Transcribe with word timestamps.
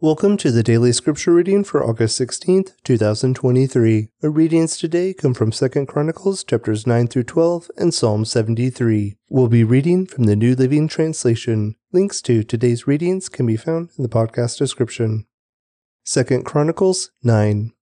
Welcome 0.00 0.36
to 0.36 0.52
the 0.52 0.62
daily 0.62 0.92
scripture 0.92 1.34
reading 1.34 1.64
for 1.64 1.84
August 1.84 2.20
16th, 2.20 2.74
2023. 2.84 4.10
Our 4.22 4.30
readings 4.30 4.76
today 4.76 5.12
come 5.12 5.34
from 5.34 5.50
2 5.50 5.86
Chronicles 5.86 6.44
chapters 6.44 6.86
9 6.86 7.08
through 7.08 7.24
12 7.24 7.68
and 7.76 7.92
Psalm 7.92 8.24
73. 8.24 9.16
We'll 9.28 9.48
be 9.48 9.64
reading 9.64 10.06
from 10.06 10.26
the 10.26 10.36
New 10.36 10.54
Living 10.54 10.86
Translation. 10.86 11.74
Links 11.92 12.22
to 12.22 12.44
today's 12.44 12.86
readings 12.86 13.28
can 13.28 13.44
be 13.44 13.56
found 13.56 13.90
in 13.98 14.04
the 14.04 14.08
podcast 14.08 14.56
description. 14.56 15.26
2 16.04 16.44
Chronicles 16.44 17.10
9. 17.24 17.72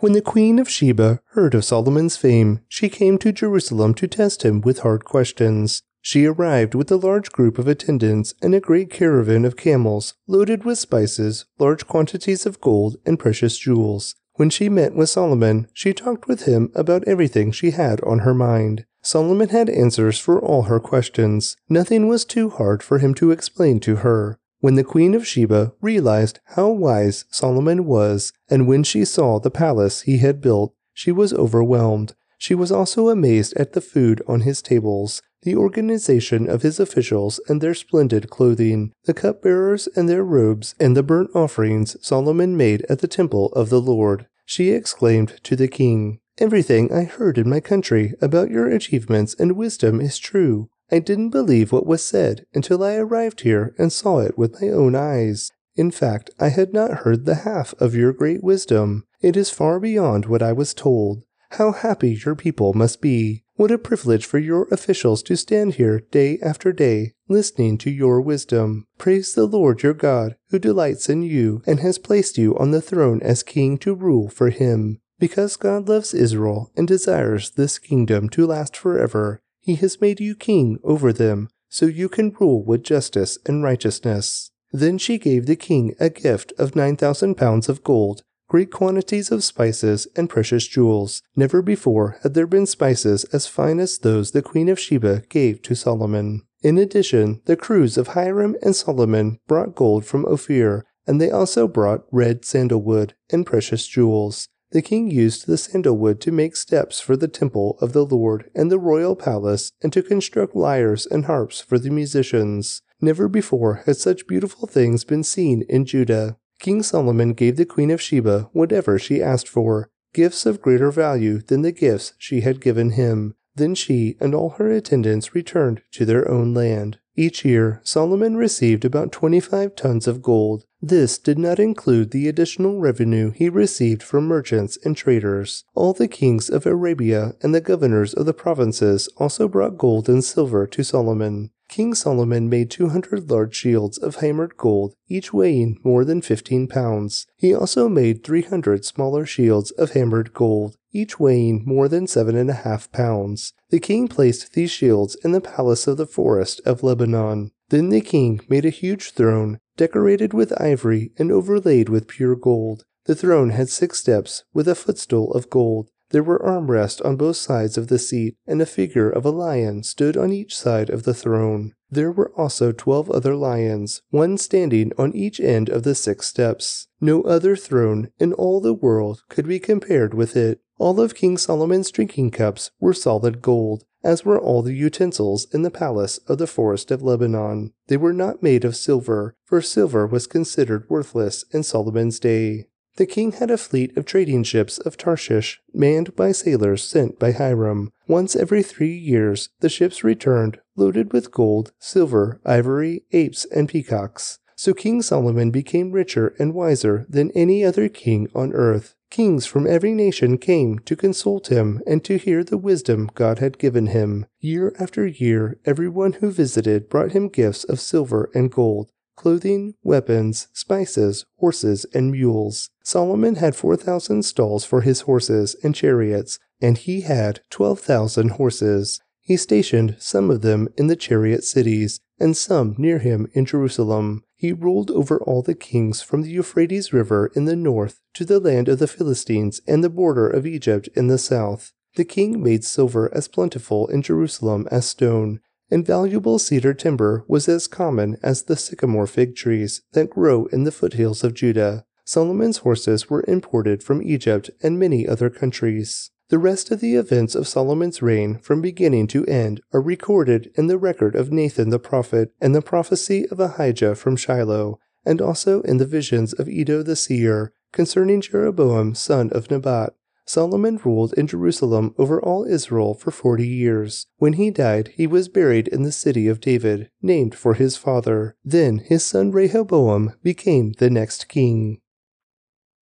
When 0.00 0.12
the 0.12 0.20
queen 0.20 0.58
of 0.58 0.68
Sheba 0.68 1.22
heard 1.28 1.54
of 1.54 1.64
Solomon's 1.64 2.18
fame, 2.18 2.60
she 2.68 2.90
came 2.90 3.16
to 3.16 3.32
Jerusalem 3.32 3.94
to 3.94 4.06
test 4.06 4.44
him 4.44 4.60
with 4.60 4.80
hard 4.80 5.06
questions. 5.06 5.82
She 6.04 6.26
arrived 6.26 6.74
with 6.74 6.90
a 6.90 6.96
large 6.96 7.30
group 7.30 7.58
of 7.58 7.68
attendants 7.68 8.34
and 8.42 8.54
a 8.54 8.60
great 8.60 8.90
caravan 8.90 9.44
of 9.44 9.56
camels, 9.56 10.14
loaded 10.26 10.64
with 10.64 10.78
spices, 10.78 11.44
large 11.60 11.86
quantities 11.86 12.44
of 12.44 12.60
gold, 12.60 12.96
and 13.06 13.20
precious 13.20 13.56
jewels. 13.56 14.16
When 14.34 14.50
she 14.50 14.68
met 14.68 14.96
with 14.96 15.10
Solomon, 15.10 15.68
she 15.72 15.94
talked 15.94 16.26
with 16.26 16.42
him 16.42 16.72
about 16.74 17.06
everything 17.06 17.52
she 17.52 17.70
had 17.70 18.00
on 18.00 18.20
her 18.20 18.34
mind. 18.34 18.84
Solomon 19.00 19.50
had 19.50 19.70
answers 19.70 20.18
for 20.18 20.40
all 20.40 20.62
her 20.62 20.80
questions. 20.80 21.56
Nothing 21.68 22.08
was 22.08 22.24
too 22.24 22.50
hard 22.50 22.82
for 22.82 22.98
him 22.98 23.14
to 23.14 23.30
explain 23.30 23.78
to 23.80 23.96
her. 23.96 24.38
When 24.58 24.74
the 24.74 24.84
queen 24.84 25.14
of 25.14 25.26
Sheba 25.26 25.72
realized 25.80 26.40
how 26.56 26.70
wise 26.70 27.26
Solomon 27.30 27.84
was, 27.84 28.32
and 28.48 28.66
when 28.66 28.82
she 28.82 29.04
saw 29.04 29.38
the 29.38 29.50
palace 29.50 30.02
he 30.02 30.18
had 30.18 30.40
built, 30.40 30.74
she 30.92 31.12
was 31.12 31.32
overwhelmed. 31.32 32.14
She 32.38 32.54
was 32.56 32.72
also 32.72 33.08
amazed 33.08 33.54
at 33.56 33.72
the 33.72 33.80
food 33.80 34.20
on 34.26 34.40
his 34.40 34.62
tables, 34.62 35.22
the 35.42 35.56
organization 35.56 36.48
of 36.48 36.62
his 36.62 36.78
officials 36.78 37.40
and 37.48 37.60
their 37.60 37.74
splendid 37.74 38.30
clothing, 38.30 38.92
the 39.04 39.14
cupbearers 39.14 39.88
and 39.96 40.08
their 40.08 40.24
robes, 40.24 40.74
and 40.78 40.96
the 40.96 41.02
burnt 41.02 41.30
offerings 41.34 41.96
Solomon 42.00 42.56
made 42.56 42.86
at 42.88 43.00
the 43.00 43.08
temple 43.08 43.52
of 43.52 43.68
the 43.68 43.80
Lord. 43.80 44.26
She 44.44 44.70
exclaimed 44.70 45.40
to 45.44 45.56
the 45.56 45.68
king, 45.68 46.20
Everything 46.38 46.92
I 46.92 47.04
heard 47.04 47.38
in 47.38 47.48
my 47.48 47.60
country 47.60 48.14
about 48.20 48.50
your 48.50 48.68
achievements 48.68 49.34
and 49.38 49.56
wisdom 49.56 50.00
is 50.00 50.18
true. 50.18 50.70
I 50.90 50.98
didn't 50.98 51.30
believe 51.30 51.72
what 51.72 51.86
was 51.86 52.02
said 52.02 52.46
until 52.54 52.82
I 52.82 52.94
arrived 52.94 53.42
here 53.42 53.74
and 53.78 53.92
saw 53.92 54.20
it 54.20 54.36
with 54.38 54.60
my 54.60 54.68
own 54.68 54.94
eyes. 54.94 55.50
In 55.74 55.90
fact, 55.90 56.30
I 56.38 56.48
had 56.48 56.72
not 56.72 56.98
heard 56.98 57.24
the 57.24 57.36
half 57.46 57.74
of 57.80 57.94
your 57.94 58.12
great 58.12 58.42
wisdom. 58.42 59.04
It 59.20 59.36
is 59.36 59.50
far 59.50 59.80
beyond 59.80 60.26
what 60.26 60.42
I 60.42 60.52
was 60.52 60.74
told. 60.74 61.22
How 61.56 61.72
happy 61.72 62.18
your 62.24 62.34
people 62.34 62.72
must 62.72 63.02
be. 63.02 63.44
What 63.56 63.70
a 63.70 63.76
privilege 63.76 64.24
for 64.24 64.38
your 64.38 64.66
officials 64.70 65.22
to 65.24 65.36
stand 65.36 65.74
here 65.74 66.00
day 66.10 66.38
after 66.42 66.72
day, 66.72 67.12
listening 67.28 67.76
to 67.78 67.90
your 67.90 68.22
wisdom. 68.22 68.86
Praise 68.96 69.34
the 69.34 69.44
Lord 69.44 69.82
your 69.82 69.92
God, 69.92 70.36
who 70.48 70.58
delights 70.58 71.10
in 71.10 71.22
you 71.22 71.62
and 71.66 71.78
has 71.80 71.98
placed 71.98 72.38
you 72.38 72.56
on 72.56 72.70
the 72.70 72.80
throne 72.80 73.20
as 73.20 73.42
king 73.42 73.76
to 73.78 73.94
rule 73.94 74.30
for 74.30 74.48
him. 74.48 75.02
Because 75.18 75.58
God 75.58 75.90
loves 75.90 76.14
Israel 76.14 76.72
and 76.74 76.88
desires 76.88 77.50
this 77.50 77.78
kingdom 77.78 78.30
to 78.30 78.46
last 78.46 78.74
forever, 78.74 79.42
he 79.60 79.74
has 79.74 80.00
made 80.00 80.20
you 80.20 80.34
king 80.34 80.78
over 80.82 81.12
them, 81.12 81.50
so 81.68 81.84
you 81.84 82.08
can 82.08 82.34
rule 82.40 82.64
with 82.64 82.82
justice 82.82 83.36
and 83.44 83.62
righteousness. 83.62 84.50
Then 84.72 84.96
she 84.96 85.18
gave 85.18 85.44
the 85.44 85.56
king 85.56 85.94
a 86.00 86.08
gift 86.08 86.54
of 86.58 86.74
9,000 86.74 87.34
pounds 87.34 87.68
of 87.68 87.84
gold 87.84 88.22
great 88.52 88.70
quantities 88.70 89.30
of 89.30 89.42
spices 89.42 90.06
and 90.14 90.28
precious 90.28 90.66
jewels. 90.68 91.22
Never 91.34 91.62
before 91.62 92.18
had 92.22 92.34
there 92.34 92.46
been 92.46 92.66
spices 92.66 93.24
as 93.32 93.46
fine 93.46 93.80
as 93.80 93.96
those 93.96 94.32
the 94.32 94.42
Queen 94.42 94.68
of 94.68 94.78
Sheba 94.78 95.22
gave 95.30 95.62
to 95.62 95.74
Solomon. 95.74 96.42
In 96.62 96.76
addition, 96.76 97.40
the 97.46 97.56
crews 97.56 97.96
of 97.96 98.08
Hiram 98.08 98.54
and 98.62 98.76
Solomon 98.76 99.38
brought 99.48 99.74
gold 99.74 100.04
from 100.04 100.26
Ophir, 100.26 100.84
and 101.06 101.18
they 101.18 101.30
also 101.30 101.66
brought 101.66 102.04
red 102.12 102.44
sandalwood 102.44 103.14
and 103.30 103.46
precious 103.46 103.86
jewels. 103.86 104.50
The 104.72 104.82
king 104.82 105.10
used 105.10 105.46
the 105.46 105.56
sandalwood 105.56 106.20
to 106.20 106.30
make 106.30 106.54
steps 106.54 107.00
for 107.00 107.16
the 107.16 107.28
temple 107.28 107.78
of 107.80 107.94
the 107.94 108.04
Lord 108.04 108.50
and 108.54 108.70
the 108.70 108.78
royal 108.78 109.16
palace, 109.16 109.72
and 109.82 109.90
to 109.94 110.02
construct 110.02 110.54
lyres 110.54 111.06
and 111.06 111.24
harps 111.24 111.62
for 111.62 111.78
the 111.78 111.88
musicians. 111.88 112.82
Never 113.00 113.28
before 113.28 113.82
had 113.86 113.96
such 113.96 114.26
beautiful 114.26 114.68
things 114.68 115.04
been 115.04 115.24
seen 115.24 115.64
in 115.70 115.86
Judah. 115.86 116.36
King 116.62 116.84
Solomon 116.84 117.32
gave 117.32 117.56
the 117.56 117.66
Queen 117.66 117.90
of 117.90 118.00
Sheba 118.00 118.48
whatever 118.52 118.96
she 118.96 119.20
asked 119.20 119.48
for, 119.48 119.90
gifts 120.14 120.46
of 120.46 120.62
greater 120.62 120.92
value 120.92 121.40
than 121.40 121.62
the 121.62 121.72
gifts 121.72 122.12
she 122.18 122.42
had 122.42 122.60
given 122.60 122.90
him. 122.90 123.34
Then 123.56 123.74
she 123.74 124.16
and 124.20 124.32
all 124.32 124.50
her 124.50 124.70
attendants 124.70 125.34
returned 125.34 125.82
to 125.90 126.04
their 126.04 126.30
own 126.30 126.54
land. 126.54 127.00
Each 127.16 127.44
year, 127.44 127.80
Solomon 127.82 128.36
received 128.36 128.84
about 128.84 129.10
25 129.10 129.74
tons 129.74 130.06
of 130.06 130.22
gold. 130.22 130.64
This 130.80 131.18
did 131.18 131.36
not 131.36 131.58
include 131.58 132.12
the 132.12 132.28
additional 132.28 132.78
revenue 132.78 133.32
he 133.32 133.48
received 133.48 134.02
from 134.04 134.28
merchants 134.28 134.78
and 134.84 134.96
traders. 134.96 135.64
All 135.74 135.92
the 135.92 136.06
kings 136.06 136.48
of 136.48 136.64
Arabia 136.64 137.34
and 137.42 137.52
the 137.52 137.60
governors 137.60 138.14
of 138.14 138.24
the 138.24 138.32
provinces 138.32 139.08
also 139.16 139.48
brought 139.48 139.76
gold 139.76 140.08
and 140.08 140.24
silver 140.24 140.68
to 140.68 140.84
Solomon. 140.84 141.50
King 141.72 141.94
Solomon 141.94 142.50
made 142.50 142.70
200 142.70 143.30
large 143.30 143.54
shields 143.54 143.96
of 143.96 144.16
hammered 144.16 144.58
gold, 144.58 144.94
each 145.08 145.32
weighing 145.32 145.78
more 145.82 146.04
than 146.04 146.20
15 146.20 146.66
pounds. 146.66 147.26
He 147.38 147.54
also 147.54 147.88
made 147.88 148.22
300 148.22 148.84
smaller 148.84 149.24
shields 149.24 149.70
of 149.70 149.92
hammered 149.92 150.34
gold, 150.34 150.76
each 150.92 151.18
weighing 151.18 151.62
more 151.64 151.88
than 151.88 152.06
seven 152.06 152.36
and 152.36 152.50
a 152.50 152.64
half 152.68 152.92
pounds. 152.92 153.54
The 153.70 153.80
king 153.80 154.06
placed 154.06 154.52
these 154.52 154.70
shields 154.70 155.14
in 155.24 155.32
the 155.32 155.40
palace 155.40 155.86
of 155.86 155.96
the 155.96 156.04
forest 156.04 156.60
of 156.66 156.82
Lebanon. 156.82 157.52
Then 157.70 157.88
the 157.88 158.02
king 158.02 158.42
made 158.50 158.66
a 158.66 158.80
huge 158.82 159.12
throne, 159.12 159.58
decorated 159.78 160.34
with 160.34 160.52
ivory 160.60 161.12
and 161.16 161.32
overlaid 161.32 161.88
with 161.88 162.06
pure 162.06 162.36
gold. 162.36 162.84
The 163.06 163.14
throne 163.14 163.48
had 163.48 163.70
six 163.70 163.98
steps, 163.98 164.44
with 164.52 164.68
a 164.68 164.74
footstool 164.74 165.32
of 165.32 165.48
gold. 165.48 165.88
There 166.12 166.22
were 166.22 166.38
armrests 166.38 167.04
on 167.04 167.16
both 167.16 167.36
sides 167.36 167.76
of 167.76 167.88
the 167.88 167.98
seat, 167.98 168.36
and 168.46 168.62
a 168.62 168.66
figure 168.66 169.10
of 169.10 169.24
a 169.24 169.30
lion 169.30 169.82
stood 169.82 170.16
on 170.16 170.32
each 170.32 170.56
side 170.56 170.90
of 170.90 171.02
the 171.02 171.14
throne. 171.14 171.74
There 171.90 172.12
were 172.12 172.32
also 172.36 172.70
twelve 172.70 173.10
other 173.10 173.34
lions, 173.34 174.02
one 174.10 174.38
standing 174.38 174.92
on 174.96 175.14
each 175.14 175.40
end 175.40 175.68
of 175.68 175.82
the 175.82 175.94
six 175.94 176.26
steps. 176.26 176.86
No 177.00 177.22
other 177.22 177.56
throne 177.56 178.10
in 178.18 178.32
all 178.34 178.60
the 178.60 178.74
world 178.74 179.22
could 179.28 179.48
be 179.48 179.58
compared 179.58 180.14
with 180.14 180.36
it. 180.36 180.60
All 180.78 181.00
of 181.00 181.14
King 181.14 181.38
Solomon's 181.38 181.90
drinking 181.90 182.30
cups 182.30 182.70
were 182.78 182.94
solid 182.94 183.40
gold, 183.40 183.84
as 184.04 184.24
were 184.24 184.40
all 184.40 184.62
the 184.62 184.74
utensils 184.74 185.46
in 185.52 185.62
the 185.62 185.70
palace 185.70 186.18
of 186.26 186.38
the 186.38 186.46
forest 186.46 186.90
of 186.90 187.02
Lebanon. 187.02 187.72
They 187.86 187.96
were 187.96 188.12
not 188.12 188.42
made 188.42 188.64
of 188.64 188.76
silver, 188.76 189.36
for 189.44 189.62
silver 189.62 190.06
was 190.06 190.26
considered 190.26 190.90
worthless 190.90 191.44
in 191.52 191.62
Solomon's 191.62 192.18
day. 192.18 192.66
The 192.96 193.06
king 193.06 193.32
had 193.32 193.50
a 193.50 193.56
fleet 193.56 193.96
of 193.96 194.04
trading 194.04 194.42
ships 194.42 194.78
of 194.78 194.96
Tarshish, 194.96 195.60
manned 195.72 196.14
by 196.14 196.32
sailors 196.32 196.84
sent 196.84 197.18
by 197.18 197.32
Hiram. 197.32 197.92
Once 198.06 198.36
every 198.36 198.62
three 198.62 198.94
years, 198.94 199.48
the 199.60 199.70
ships 199.70 200.04
returned, 200.04 200.58
loaded 200.76 201.12
with 201.12 201.30
gold, 201.30 201.72
silver, 201.78 202.40
ivory, 202.44 203.04
apes, 203.12 203.46
and 203.46 203.68
peacocks. 203.68 204.38
So 204.56 204.74
King 204.74 205.02
Solomon 205.02 205.50
became 205.50 205.90
richer 205.90 206.34
and 206.38 206.54
wiser 206.54 207.06
than 207.08 207.30
any 207.32 207.64
other 207.64 207.88
king 207.88 208.28
on 208.34 208.52
earth. 208.52 208.94
Kings 209.10 209.44
from 209.44 209.66
every 209.66 209.92
nation 209.92 210.38
came 210.38 210.78
to 210.80 210.94
consult 210.94 211.48
him 211.48 211.82
and 211.86 212.04
to 212.04 212.16
hear 212.16 212.44
the 212.44 212.56
wisdom 212.56 213.10
God 213.14 213.40
had 213.40 213.58
given 213.58 213.86
him. 213.86 214.26
Year 214.40 214.74
after 214.78 215.06
year, 215.06 215.58
everyone 215.64 216.14
who 216.14 216.30
visited 216.30 216.88
brought 216.88 217.12
him 217.12 217.28
gifts 217.28 217.64
of 217.64 217.80
silver 217.80 218.30
and 218.34 218.50
gold, 218.50 218.90
clothing, 219.22 219.72
weapons, 219.84 220.48
spices, 220.52 221.24
horses, 221.36 221.86
and 221.94 222.10
mules. 222.10 222.70
Solomon 222.82 223.36
had 223.36 223.54
4,000 223.54 224.24
stalls 224.24 224.64
for 224.64 224.80
his 224.80 225.02
horses 225.02 225.54
and 225.62 225.76
chariots, 225.76 226.40
and 226.60 226.76
he 226.76 227.02
had 227.02 227.38
12,000 227.48 228.30
horses. 228.30 229.00
He 229.20 229.36
stationed 229.36 229.94
some 230.00 230.28
of 230.28 230.42
them 230.42 230.68
in 230.76 230.88
the 230.88 230.96
chariot 230.96 231.44
cities, 231.44 232.00
and 232.18 232.36
some 232.36 232.74
near 232.76 232.98
him 232.98 233.28
in 233.32 233.46
Jerusalem. 233.46 234.24
He 234.34 234.52
ruled 234.52 234.90
over 234.90 235.22
all 235.22 235.42
the 235.42 235.54
kings 235.54 236.02
from 236.02 236.22
the 236.22 236.30
Euphrates 236.30 236.92
River 236.92 237.30
in 237.36 237.44
the 237.44 237.54
north 237.54 238.00
to 238.14 238.24
the 238.24 238.40
land 238.40 238.68
of 238.68 238.80
the 238.80 238.88
Philistines 238.88 239.60
and 239.68 239.84
the 239.84 239.88
border 239.88 240.26
of 240.26 240.48
Egypt 240.48 240.88
in 240.96 241.06
the 241.06 241.16
south. 241.16 241.72
The 241.94 242.04
king 242.04 242.42
made 242.42 242.64
silver 242.64 243.08
as 243.14 243.28
plentiful 243.28 243.86
in 243.86 244.02
Jerusalem 244.02 244.66
as 244.72 244.86
stone, 244.86 245.38
and 245.72 245.86
valuable 245.86 246.38
cedar 246.38 246.74
timber 246.74 247.24
was 247.26 247.48
as 247.48 247.66
common 247.66 248.18
as 248.22 248.42
the 248.42 248.56
sycamore 248.56 249.06
fig 249.06 249.34
trees 249.34 249.80
that 249.94 250.10
grow 250.10 250.44
in 250.52 250.64
the 250.64 250.70
foothills 250.70 251.24
of 251.24 251.32
Judah. 251.32 251.86
Solomon's 252.04 252.58
horses 252.58 253.08
were 253.08 253.24
imported 253.26 253.82
from 253.82 254.02
Egypt 254.02 254.50
and 254.62 254.78
many 254.78 255.08
other 255.08 255.30
countries. 255.30 256.10
The 256.28 256.38
rest 256.38 256.70
of 256.70 256.80
the 256.80 256.94
events 256.96 257.34
of 257.34 257.48
Solomon's 257.48 258.02
reign 258.02 258.38
from 258.38 258.60
beginning 258.60 259.06
to 259.08 259.24
end 259.24 259.62
are 259.72 259.80
recorded 259.80 260.50
in 260.56 260.66
the 260.66 260.76
record 260.76 261.16
of 261.16 261.32
Nathan 261.32 261.70
the 261.70 261.78
prophet 261.78 262.34
and 262.38 262.54
the 262.54 262.60
prophecy 262.60 263.26
of 263.30 263.40
Ahijah 263.40 263.94
from 263.94 264.16
Shiloh, 264.16 264.78
and 265.06 265.22
also 265.22 265.62
in 265.62 265.78
the 265.78 265.86
visions 265.86 266.34
of 266.34 266.48
Iddo 266.48 266.82
the 266.82 266.96
seer 266.96 267.54
concerning 267.72 268.20
Jeroboam 268.20 268.94
son 268.94 269.30
of 269.30 269.50
Nebat. 269.50 269.94
Solomon 270.32 270.80
ruled 270.82 271.12
in 271.12 271.26
Jerusalem 271.26 271.94
over 271.98 272.18
all 272.18 272.46
Israel 272.46 272.94
for 272.94 273.10
forty 273.10 273.46
years. 273.46 274.06
When 274.16 274.32
he 274.32 274.50
died, 274.50 274.88
he 274.94 275.06
was 275.06 275.28
buried 275.28 275.68
in 275.68 275.82
the 275.82 275.92
city 275.92 276.26
of 276.26 276.40
David, 276.40 276.88
named 277.02 277.34
for 277.34 277.52
his 277.52 277.76
father. 277.76 278.34
Then 278.42 278.78
his 278.78 279.04
son 279.04 279.30
Rehoboam 279.30 280.14
became 280.22 280.72
the 280.72 280.88
next 280.88 281.28
king. 281.28 281.82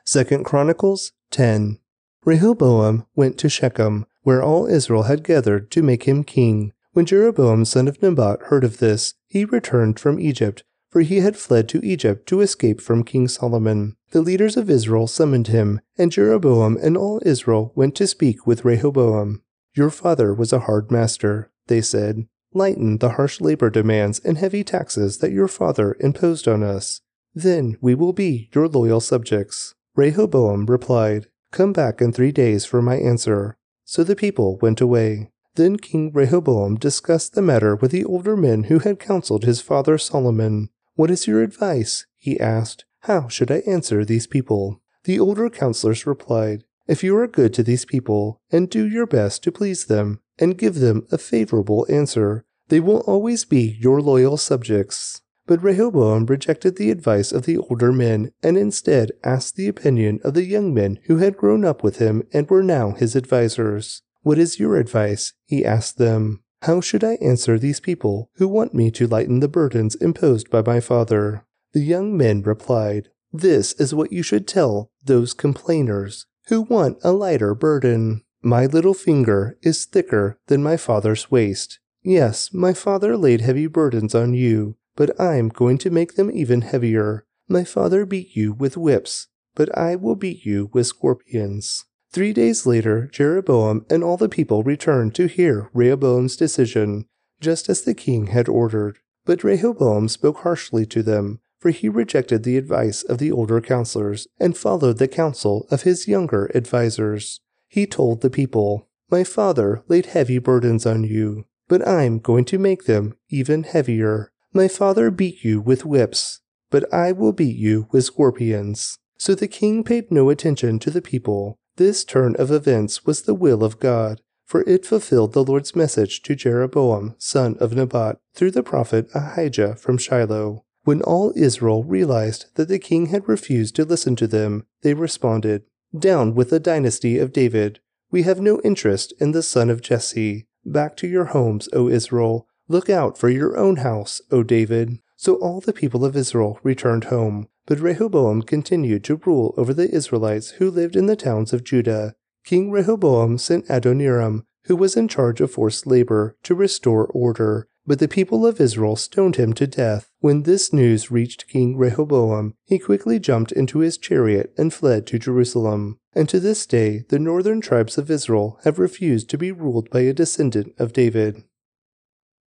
2 0.05 0.45
Chronicles 0.45 1.11
10 1.33 1.81
Rehoboam 2.25 3.07
went 3.17 3.37
to 3.39 3.49
Shechem, 3.49 4.07
where 4.23 4.45
all 4.45 4.67
Israel 4.67 5.03
had 5.11 5.25
gathered 5.25 5.73
to 5.73 5.83
make 5.83 6.05
him 6.05 6.23
king. 6.23 6.73
When 6.93 7.05
Jeroboam 7.05 7.65
son 7.65 7.89
of 7.89 8.01
Nebat 8.01 8.43
heard 8.43 8.63
of 8.63 8.79
this, 8.79 9.15
he 9.27 9.45
returned 9.45 9.99
from 9.99 10.21
Egypt, 10.21 10.63
for 10.91 11.03
he 11.03 11.21
had 11.21 11.37
fled 11.37 11.69
to 11.69 11.85
Egypt 11.85 12.27
to 12.29 12.41
escape 12.41 12.81
from 12.81 13.05
King 13.05 13.29
Solomon. 13.29 13.97
The 14.11 14.21
leaders 14.21 14.57
of 14.57 14.69
Israel 14.69 15.07
summoned 15.07 15.47
him, 15.47 15.81
and 15.97 16.11
Jeroboam 16.11 16.77
and 16.83 16.97
all 16.97 17.23
Israel 17.25 17.73
went 17.75 17.95
to 17.97 18.07
speak 18.07 18.47
with 18.47 18.65
Rehoboam. 18.65 19.43
Your 19.75 19.91
father 19.91 20.35
was 20.35 20.53
a 20.53 20.61
hard 20.61 20.91
master, 20.91 21.51
they 21.69 21.81
said. 21.81 22.27
Lighten 22.53 22.99
the 22.99 23.11
harsh 23.11 23.41
labor 23.41 23.71
demands 23.71 24.19
and 24.19 24.37
heavy 24.37 24.65
taxes 24.65 25.19
that 25.19 25.31
your 25.31 25.47
father 25.47 25.97
imposed 26.01 26.49
on 26.49 26.65
us. 26.65 27.01
Then 27.33 27.77
we 27.81 27.95
will 27.95 28.13
be 28.13 28.51
your 28.53 28.67
loyal 28.67 29.01
subjects. 29.01 29.75
Rehoboam 29.95 30.67
replied, 30.67 31.29
Come 31.53 31.73
back 31.73 32.01
in 32.01 32.13
three 32.13 32.33
days 32.33 32.65
for 32.65 32.83
my 32.83 32.97
answer. 32.97 33.57
So 33.85 34.03
the 34.03 34.17
people 34.17 34.59
went 34.59 34.81
away. 34.81 35.31
Then 35.55 35.77
King 35.77 36.13
Rehoboam 36.13 36.77
discussed 36.77 37.35
the 37.35 37.43
matter 37.43 37.77
with 37.77 37.93
the 37.93 38.05
older 38.05 38.37
men 38.37 38.65
who 38.65 38.81
had 38.81 38.99
counseled 38.99 39.45
his 39.45 39.61
father 39.61 39.99
Solomon. 39.99 40.71
What 41.01 41.11
is 41.11 41.27
your 41.27 41.41
advice? 41.41 42.05
he 42.19 42.39
asked. 42.39 42.85
How 43.05 43.27
should 43.27 43.51
I 43.51 43.63
answer 43.67 44.05
these 44.05 44.27
people? 44.27 44.83
The 45.05 45.19
older 45.19 45.49
counselors 45.49 46.07
replied, 46.07 46.65
If 46.87 47.03
you 47.03 47.17
are 47.17 47.27
good 47.27 47.55
to 47.55 47.63
these 47.63 47.87
people, 47.87 48.43
and 48.53 48.69
do 48.69 48.87
your 48.87 49.07
best 49.07 49.43
to 49.45 49.51
please 49.51 49.87
them, 49.87 50.21
and 50.39 50.59
give 50.59 50.75
them 50.75 51.07
a 51.11 51.17
favorable 51.17 51.87
answer, 51.89 52.45
they 52.69 52.81
will 52.81 52.99
always 53.07 53.47
be 53.47 53.79
your 53.81 54.03
loyal 54.03 54.37
subjects. 54.37 55.23
But 55.47 55.63
Rehoboam 55.63 56.27
rejected 56.27 56.77
the 56.77 56.91
advice 56.91 57.33
of 57.33 57.47
the 57.47 57.57
older 57.57 57.93
men, 57.93 58.33
and 58.43 58.59
instead 58.59 59.13
asked 59.25 59.57
the 59.57 59.69
opinion 59.69 60.21
of 60.23 60.35
the 60.35 60.45
young 60.45 60.75
men 60.75 60.99
who 61.05 61.17
had 61.17 61.39
grown 61.39 61.65
up 61.65 61.83
with 61.83 61.97
him 61.97 62.25
and 62.31 62.51
were 62.51 62.63
now 62.63 62.91
his 62.91 63.17
advisers. 63.17 64.03
What 64.21 64.39
is 64.39 64.61
your 64.61 64.77
advice? 64.77 65.33
he 65.47 65.65
asked 65.65 65.97
them. 65.97 66.43
How 66.63 66.83
should 66.83 67.03
I 67.03 67.15
answer 67.15 67.59
these 67.59 67.81
people 67.81 68.31
who 68.35 68.47
want 68.47 68.75
me 68.75 68.91
to 68.91 69.07
lighten 69.07 69.41
the 69.41 69.49
burdens 69.49 69.95
imposed 69.95 70.51
by 70.51 70.63
my 70.63 70.81
father? 70.81 71.47
The 71.73 71.81
young 71.81 72.17
men 72.17 72.43
replied, 72.43 73.09
This 73.33 73.73
is 73.75 73.95
what 73.95 74.13
you 74.13 74.23
should 74.23 74.47
tell 74.47 74.91
those 75.05 75.33
complainers 75.33 76.27
who 76.49 76.63
want 76.63 76.99
a 77.03 77.13
lighter 77.13 77.55
burden. 77.55 78.23
My 78.43 78.67
little 78.67 78.95
finger 78.95 79.57
is 79.63 79.87
thicker 79.87 80.39
than 80.49 80.63
my 80.63 80.77
father's 80.77 81.31
waist. 81.31 81.79
Yes, 82.03 82.53
my 82.53 82.75
father 82.75 83.17
laid 83.17 83.41
heavy 83.41 83.67
burdens 83.67 84.15
on 84.15 84.35
you, 84.35 84.77
but 84.97 85.19
I'm 85.21 85.49
going 85.49 85.79
to 85.79 85.91
make 85.91 86.15
them 86.15 86.31
even 86.31 86.63
heavier. 86.63 87.25
My 87.49 87.65
father 87.65 88.05
beat 88.05 88.37
you 88.37 88.53
with 88.53 88.77
whips, 88.77 89.29
but 89.55 89.77
I 89.77 89.97
will 89.97 90.17
beat 90.17 90.45
you 90.45 90.71
with 90.73 90.87
scorpions. 90.87 91.85
Three 92.13 92.33
days 92.33 92.67
later, 92.67 93.09
Jeroboam 93.13 93.87
and 93.89 94.03
all 94.03 94.17
the 94.17 94.29
people 94.29 94.65
returned 94.65 95.15
to 95.15 95.29
hear 95.29 95.71
Rehoboam's 95.73 96.37
decision, 96.37 97.07
just 97.41 97.69
as 97.69 97.83
the 97.83 97.95
king 97.95 98.29
had 98.29 98.49
ordered. 98.49 98.99
But 99.25 99.45
Rehoboam 99.45 100.09
spoke 100.09 100.39
harshly 100.39 100.87
to 100.87 101.05
them, 101.05 101.39
for 101.61 101.71
he 101.71 101.89
rejected 101.89 102.43
the 102.43 102.57
advice 102.57 103.05
of 103.05 103.19
the 103.19 103.31
older 103.31 103.61
counselors 103.61 104.27
and 104.41 104.57
followed 104.57 104.99
the 104.99 105.07
counsel 105.07 105.69
of 105.71 105.83
his 105.83 106.09
younger 106.09 106.51
advisers. 106.53 107.41
He 107.69 107.87
told 107.87 108.23
the 108.23 108.31
people, 108.31 108.89
My 109.09 109.23
father 109.23 109.85
laid 109.87 110.07
heavy 110.07 110.39
burdens 110.39 110.87
on 110.87 111.05
you, 111.05 111.45
but 111.69 111.87
I'm 111.87 112.19
going 112.19 112.45
to 112.47 112.59
make 112.59 112.87
them 112.87 113.15
even 113.29 113.63
heavier. 113.63 114.33
My 114.53 114.67
father 114.67 115.13
beat 115.13 115.45
you 115.45 115.61
with 115.61 115.87
whips, 115.87 116.41
but 116.71 116.93
I 116.93 117.13
will 117.13 117.33
beat 117.33 117.57
you 117.57 117.87
with 117.93 118.05
scorpions. 118.05 118.99
So 119.17 119.37
the 119.37 119.47
king 119.47 119.85
paid 119.85 120.11
no 120.11 120.29
attention 120.31 120.81
to 120.81 120.91
the 120.91 121.03
people 121.03 121.60
this 121.81 122.05
turn 122.05 122.37
of 122.37 122.51
events 122.51 123.07
was 123.07 123.23
the 123.23 123.33
will 123.33 123.65
of 123.65 123.81
God, 123.81 124.21
for 124.45 124.61
it 124.69 124.85
fulfilled 124.85 125.33
the 125.33 125.43
Lord's 125.43 125.75
message 125.75 126.21
to 126.25 126.35
Jeroboam, 126.35 127.15
son 127.17 127.57
of 127.59 127.75
Nebat, 127.75 128.19
through 128.35 128.51
the 128.51 128.63
prophet 128.63 129.09
Ahijah 129.15 129.77
from 129.77 129.97
Shiloh. 129.97 130.67
When 130.85 131.01
all 131.01 131.33
Israel 131.35 131.83
realized 131.83 132.55
that 132.57 132.69
the 132.69 132.79
king 132.79 133.07
had 133.07 133.27
refused 133.27 133.77
to 133.77 133.87
listen 133.87 134.15
to 134.17 134.27
them, 134.27 134.67
they 134.83 134.93
responded, 134.93 135.63
Down 135.99 136.35
with 136.35 136.51
the 136.51 136.61
dynasty 136.61 137.17
of 137.19 137.33
David. 137.33 137.81
We 138.11 138.25
have 138.25 138.43
no 138.43 138.61
interest 138.61 139.15
in 139.19 139.33
the 139.33 139.43
son 139.43 139.71
of 139.71 139.81
Jesse. 139.81 140.47
Back 140.67 140.99
to 140.99 141.09
your 141.09 141.27
homes, 141.37 141.67
O 141.73 141.89
Israel. 141.89 142.47
Look 142.69 142.91
out 142.91 143.17
for 143.17 143.31
your 143.31 143.57
own 143.57 143.77
house, 143.77 144.21
O 144.31 144.43
David. 144.43 144.99
So 145.17 145.37
all 145.37 145.63
the 145.63 145.73
people 145.73 146.05
of 146.05 146.15
Israel 146.15 146.61
returned 146.63 147.05
home. 147.05 147.49
But 147.67 147.81
Rehoboam 147.81 148.43
continued 148.43 149.05
to 149.05 149.21
rule 149.25 149.55
over 149.57 149.73
the 149.73 149.91
Israelites 149.91 150.51
who 150.51 150.71
lived 150.71 150.97
in 150.97 151.07
the 151.07 151.17
towns 151.17 151.53
of 151.53 151.65
Judah. 151.65 152.15
King 152.45 152.71
Rehoboam 152.71 153.39
sent 153.39 153.71
Adoniram, 153.71 154.45
who 154.65 154.77
was 154.77 154.97
in 154.97 155.09
charge 155.09 155.41
of 155.41 155.53
forced 155.53 155.87
labor, 155.87 156.37
to 156.43 156.55
restore 156.55 157.07
order. 157.07 157.69
But 157.87 157.99
the 157.99 158.09
people 158.09 158.47
of 158.47 158.61
Israel 158.61 158.95
stoned 158.97 159.37
him 159.37 159.53
to 159.55 159.67
death. 159.67 160.11
When 160.21 160.43
this 160.43 160.73
news 160.73 161.11
reached 161.11 161.49
King 161.49 161.77
Rehoboam, 161.77 162.55
he 162.65 162.79
quickly 162.79 163.19
jumped 163.19 163.53
into 163.53 163.79
his 163.79 163.99
chariot 163.99 164.53
and 164.57 164.73
fled 164.73 165.07
to 165.09 165.19
Jerusalem. 165.19 165.99
And 166.13 166.29
to 166.29 166.41
this 166.41 166.67
day, 166.67 167.05
the 167.09 167.19
northern 167.19 167.61
tribes 167.61 167.99
of 167.99 168.11
Israel 168.11 168.59
have 168.65 168.79
refused 168.79 169.31
to 169.31 169.39
be 169.39 169.51
ruled 169.51 169.91
by 169.91 170.01
a 170.01 170.13
descendant 170.13 170.75
of 170.79 170.93
David. 170.93 171.45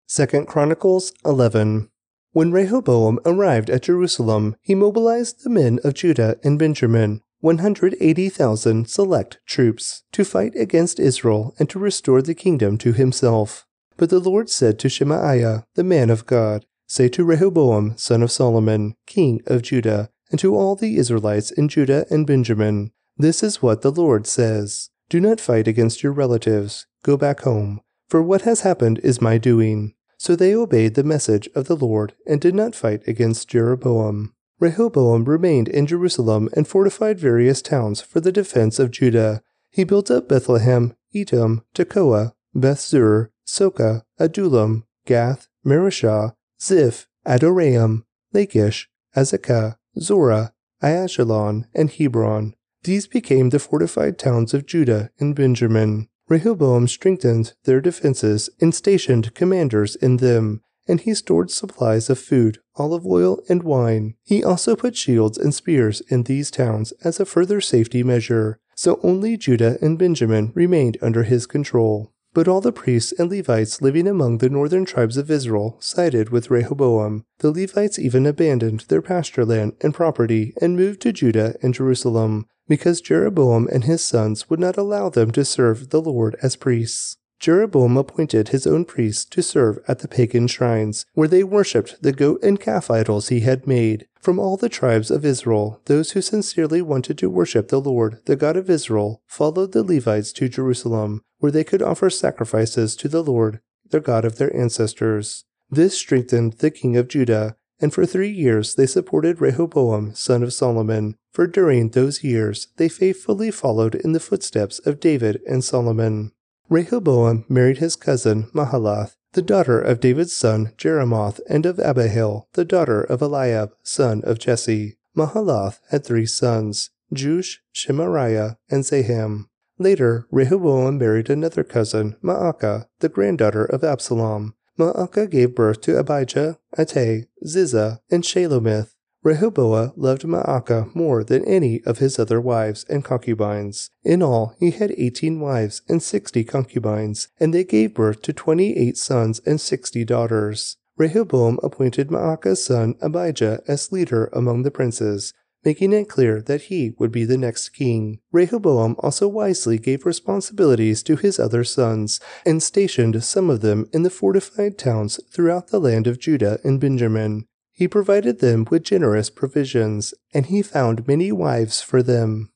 2 0.07 0.45
Chronicles 0.45 1.13
11 1.23 1.89
when 2.31 2.51
Rehoboam 2.51 3.19
arrived 3.25 3.69
at 3.69 3.83
Jerusalem, 3.83 4.55
he 4.61 4.75
mobilized 4.75 5.43
the 5.43 5.49
men 5.49 5.79
of 5.83 5.95
Judah 5.95 6.37
and 6.43 6.59
Benjamin, 6.59 7.21
180,000 7.41 8.87
select 8.87 9.39
troops, 9.45 10.03
to 10.11 10.23
fight 10.23 10.53
against 10.55 10.99
Israel 10.99 11.55
and 11.57 11.69
to 11.69 11.79
restore 11.79 12.21
the 12.21 12.35
kingdom 12.35 12.77
to 12.77 12.93
himself. 12.93 13.65
But 13.97 14.09
the 14.09 14.19
Lord 14.19 14.49
said 14.49 14.77
to 14.79 14.89
Shemaiah, 14.89 15.65
the 15.75 15.83
man 15.83 16.09
of 16.09 16.25
God, 16.25 16.65
Say 16.87 17.07
to 17.09 17.23
Rehoboam, 17.23 17.97
son 17.97 18.23
of 18.23 18.31
Solomon, 18.31 18.95
king 19.05 19.41
of 19.45 19.61
Judah, 19.61 20.09
and 20.31 20.39
to 20.39 20.55
all 20.55 20.75
the 20.75 20.97
Israelites 20.97 21.51
in 21.51 21.67
Judah 21.67 22.05
and 22.09 22.25
Benjamin, 22.25 22.91
This 23.17 23.43
is 23.43 23.61
what 23.61 23.81
the 23.81 23.91
Lord 23.91 24.25
says 24.25 24.89
Do 25.09 25.19
not 25.19 25.39
fight 25.39 25.67
against 25.67 26.03
your 26.03 26.11
relatives. 26.11 26.87
Go 27.03 27.17
back 27.17 27.41
home, 27.41 27.81
for 28.07 28.21
what 28.21 28.41
has 28.41 28.61
happened 28.61 28.99
is 29.03 29.21
my 29.21 29.37
doing. 29.37 29.93
So 30.19 30.35
they 30.35 30.53
obeyed 30.53 30.95
the 30.95 31.03
message 31.03 31.47
of 31.55 31.67
the 31.67 31.77
Lord 31.77 32.13
and 32.27 32.41
did 32.41 32.53
not 32.53 32.75
fight 32.75 33.07
against 33.07 33.47
Jeroboam. 33.47 34.33
Rehoboam 34.59 35.23
remained 35.23 35.69
in 35.69 35.87
Jerusalem 35.87 36.49
and 36.53 36.67
fortified 36.67 37.17
various 37.17 37.61
towns 37.61 38.01
for 38.01 38.19
the 38.19 38.31
defense 38.31 38.79
of 38.79 38.91
Judah. 38.91 39.41
He 39.69 39.85
built 39.85 40.11
up 40.11 40.27
Bethlehem, 40.27 40.93
Etam, 41.15 41.63
Tekoa, 41.73 42.33
Bethzur, 42.53 43.29
Soka, 43.47 44.03
Adullam, 44.19 44.83
Gath, 45.05 45.47
Mareshah, 45.65 46.35
Ziph, 46.61 47.07
Adoraim, 47.25 48.03
Lachish, 48.33 48.89
Azekah, 49.15 49.77
Zorah, 49.97 50.53
Aijalon, 50.83 51.65
and 51.73 51.91
Hebron. 51.91 52.55
These 52.83 53.07
became 53.07 53.49
the 53.49 53.59
fortified 53.59 54.19
towns 54.19 54.53
of 54.53 54.65
Judah 54.65 55.11
and 55.17 55.33
Benjamin. 55.33 56.09
Rehoboam 56.29 56.87
strengthened 56.87 57.53
their 57.63 57.81
defenses 57.81 58.51
and 58.61 58.73
stationed 58.73 59.33
commanders 59.33 59.95
in 59.95 60.17
them, 60.17 60.61
and 60.87 61.01
he 61.01 61.15
stored 61.15 61.49
supplies 61.49 62.09
of 62.09 62.19
food, 62.19 62.59
olive 62.75 63.05
oil, 63.05 63.41
and 63.49 63.63
wine. 63.63 64.13
He 64.23 64.43
also 64.43 64.75
put 64.75 64.95
shields 64.95 65.39
and 65.39 65.53
spears 65.53 66.01
in 66.01 66.23
these 66.23 66.51
towns 66.51 66.93
as 67.03 67.19
a 67.19 67.25
further 67.25 67.59
safety 67.61 68.03
measure, 68.03 68.59
so 68.75 68.99
only 69.01 69.37
Judah 69.37 69.79
and 69.81 69.97
Benjamin 69.97 70.51
remained 70.53 70.97
under 71.01 71.23
his 71.23 71.47
control. 71.47 72.13
But 72.33 72.47
all 72.47 72.61
the 72.61 72.71
priests 72.71 73.11
and 73.17 73.29
Levites 73.29 73.81
living 73.81 74.07
among 74.07 74.37
the 74.37 74.49
northern 74.49 74.85
tribes 74.85 75.17
of 75.17 75.31
Israel 75.31 75.77
sided 75.79 76.29
with 76.29 76.51
Rehoboam. 76.51 77.25
The 77.39 77.51
Levites 77.51 77.97
even 77.97 78.25
abandoned 78.25 78.81
their 78.81 79.01
pasture 79.01 79.45
land 79.45 79.73
and 79.81 79.93
property 79.93 80.53
and 80.61 80.75
moved 80.75 81.01
to 81.01 81.11
Judah 81.11 81.55
and 81.63 81.73
Jerusalem, 81.73 82.45
because 82.67 83.01
Jeroboam 83.01 83.67
and 83.71 83.85
his 83.85 84.03
sons 84.03 84.49
would 84.49 84.59
not 84.59 84.77
allow 84.77 85.09
them 85.09 85.31
to 85.31 85.43
serve 85.43 85.89
the 85.89 86.01
Lord 86.01 86.35
as 86.43 86.55
priests. 86.55 87.17
Jeroboam 87.39 87.95
appointed 87.95 88.49
his 88.49 88.67
own 88.67 88.83
priests 88.83 89.23
to 89.25 89.41
serve 89.41 89.79
at 89.87 89.99
the 89.99 90.09
pagan 90.09 90.47
shrines, 90.47 91.05
where 91.13 91.27
they 91.27 91.43
worshipped 91.43 92.03
the 92.03 92.11
goat 92.11 92.43
and 92.43 92.59
calf 92.59 92.91
idols 92.91 93.29
he 93.29 93.39
had 93.39 93.65
made. 93.65 94.05
From 94.19 94.37
all 94.37 94.57
the 94.57 94.67
tribes 94.67 95.09
of 95.09 95.23
Israel, 95.23 95.81
those 95.85 96.11
who 96.11 96.21
sincerely 96.21 96.81
wanted 96.81 97.17
to 97.17 97.29
worship 97.29 97.69
the 97.69 97.79
Lord, 97.79 98.19
the 98.25 98.35
God 98.35 98.57
of 98.57 98.69
Israel, 98.69 99.21
followed 99.25 99.71
the 99.71 99.83
Levites 99.83 100.33
to 100.33 100.49
Jerusalem, 100.49 101.21
where 101.39 101.51
they 101.51 101.63
could 101.63 101.81
offer 101.81 102.09
sacrifices 102.09 102.95
to 102.95 103.07
the 103.07 103.23
Lord, 103.23 103.59
the 103.89 103.99
God 103.99 104.25
of 104.25 104.37
their 104.37 104.55
ancestors. 104.55 105.45
This 105.69 105.97
strengthened 105.97 106.53
the 106.53 106.71
king 106.71 106.95
of 106.95 107.07
Judah, 107.07 107.55
and 107.79 107.93
for 107.93 108.05
three 108.05 108.29
years 108.29 108.75
they 108.75 108.85
supported 108.85 109.41
Rehoboam, 109.41 110.13
son 110.13 110.43
of 110.43 110.53
Solomon, 110.53 111.15
for 111.31 111.47
during 111.47 111.89
those 111.89 112.23
years 112.23 112.67
they 112.77 112.89
faithfully 112.89 113.51
followed 113.51 113.95
in 113.95 114.11
the 114.11 114.19
footsteps 114.19 114.79
of 114.79 114.99
David 114.99 115.41
and 115.47 115.63
Solomon. 115.63 116.31
Rehoboam 116.69 117.45
married 117.49 117.77
his 117.77 117.95
cousin 117.95 118.49
Mahalath, 118.53 119.15
the 119.33 119.41
daughter 119.41 119.79
of 119.79 119.99
David's 119.99 120.35
son 120.35 120.73
Jerimoth, 120.77 121.39
and 121.49 121.65
of 121.65 121.79
Abihail, 121.79 122.47
the 122.53 122.65
daughter 122.65 123.01
of 123.01 123.21
Eliab, 123.21 123.71
son 123.83 124.21
of 124.23 124.39
Jesse. 124.39 124.97
Mahalath 125.15 125.79
had 125.89 126.05
three 126.05 126.25
sons, 126.25 126.91
Jush, 127.13 127.57
Shemariah, 127.73 128.57
and 128.69 128.85
Zaham. 128.85 129.48
Later, 129.79 130.27
Rehoboam 130.29 130.97
married 130.97 131.29
another 131.29 131.63
cousin, 131.63 132.17
Maacah, 132.21 132.87
the 132.99 133.07
granddaughter 133.07 133.63
of 133.63 133.83
Absalom. 133.83 134.53
Maacah 134.77 135.29
gave 135.29 135.55
birth 135.55 135.79
to 135.81 135.97
Abijah, 135.97 136.59
Attai, 136.77 137.27
Ziza, 137.45 137.99
and 138.11 138.23
Shelomith. 138.23 138.95
Rehoboam 139.23 139.93
loved 139.95 140.23
Maacah 140.23 140.93
more 140.93 141.23
than 141.23 141.45
any 141.45 141.81
of 141.85 141.99
his 141.99 142.19
other 142.19 142.39
wives 142.39 142.85
and 142.89 143.03
concubines. 143.03 143.89
In 144.03 144.21
all, 144.21 144.53
he 144.59 144.71
had 144.71 144.93
eighteen 144.97 145.39
wives 145.39 145.81
and 145.87 146.03
sixty 146.03 146.43
concubines, 146.43 147.29
and 147.39 147.53
they 147.53 147.63
gave 147.63 147.93
birth 147.93 148.21
to 148.23 148.33
twenty 148.33 148.77
eight 148.77 148.97
sons 148.97 149.41
and 149.45 149.59
sixty 149.59 150.05
daughters. 150.05 150.77
Rehoboam 150.97 151.57
appointed 151.63 152.09
Maacah's 152.09 152.63
son 152.63 152.95
Abijah 153.01 153.61
as 153.67 153.91
leader 153.91 154.29
among 154.33 154.63
the 154.63 154.71
princes, 154.71 155.33
making 155.63 155.93
it 155.93 156.07
clear 156.07 156.41
that 156.41 156.63
he 156.63 156.93
would 156.97 157.11
be 157.11 157.25
the 157.25 157.37
next 157.37 157.69
king. 157.69 158.19
Rehoboam 158.31 158.95
also 158.99 159.27
wisely 159.27 159.77
gave 159.77 160.05
responsibilities 160.05 161.03
to 161.03 161.15
his 161.15 161.39
other 161.39 161.63
sons, 161.63 162.19
and 162.45 162.63
stationed 162.63 163.23
some 163.23 163.49
of 163.49 163.61
them 163.61 163.87
in 163.91 164.03
the 164.03 164.09
fortified 164.09 164.77
towns 164.77 165.19
throughout 165.31 165.67
the 165.67 165.79
land 165.79 166.07
of 166.07 166.19
Judah 166.19 166.59
and 166.63 166.79
Benjamin. 166.79 167.45
He 167.71 167.87
provided 167.87 168.39
them 168.39 168.67
with 168.69 168.83
generous 168.83 169.29
provisions, 169.29 170.13
and 170.33 170.47
he 170.47 170.61
found 170.61 171.07
many 171.07 171.31
wives 171.31 171.81
for 171.81 172.03
them. 172.03 172.51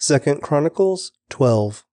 2 0.00 0.18
Chronicles 0.42 1.12
12 1.30 1.84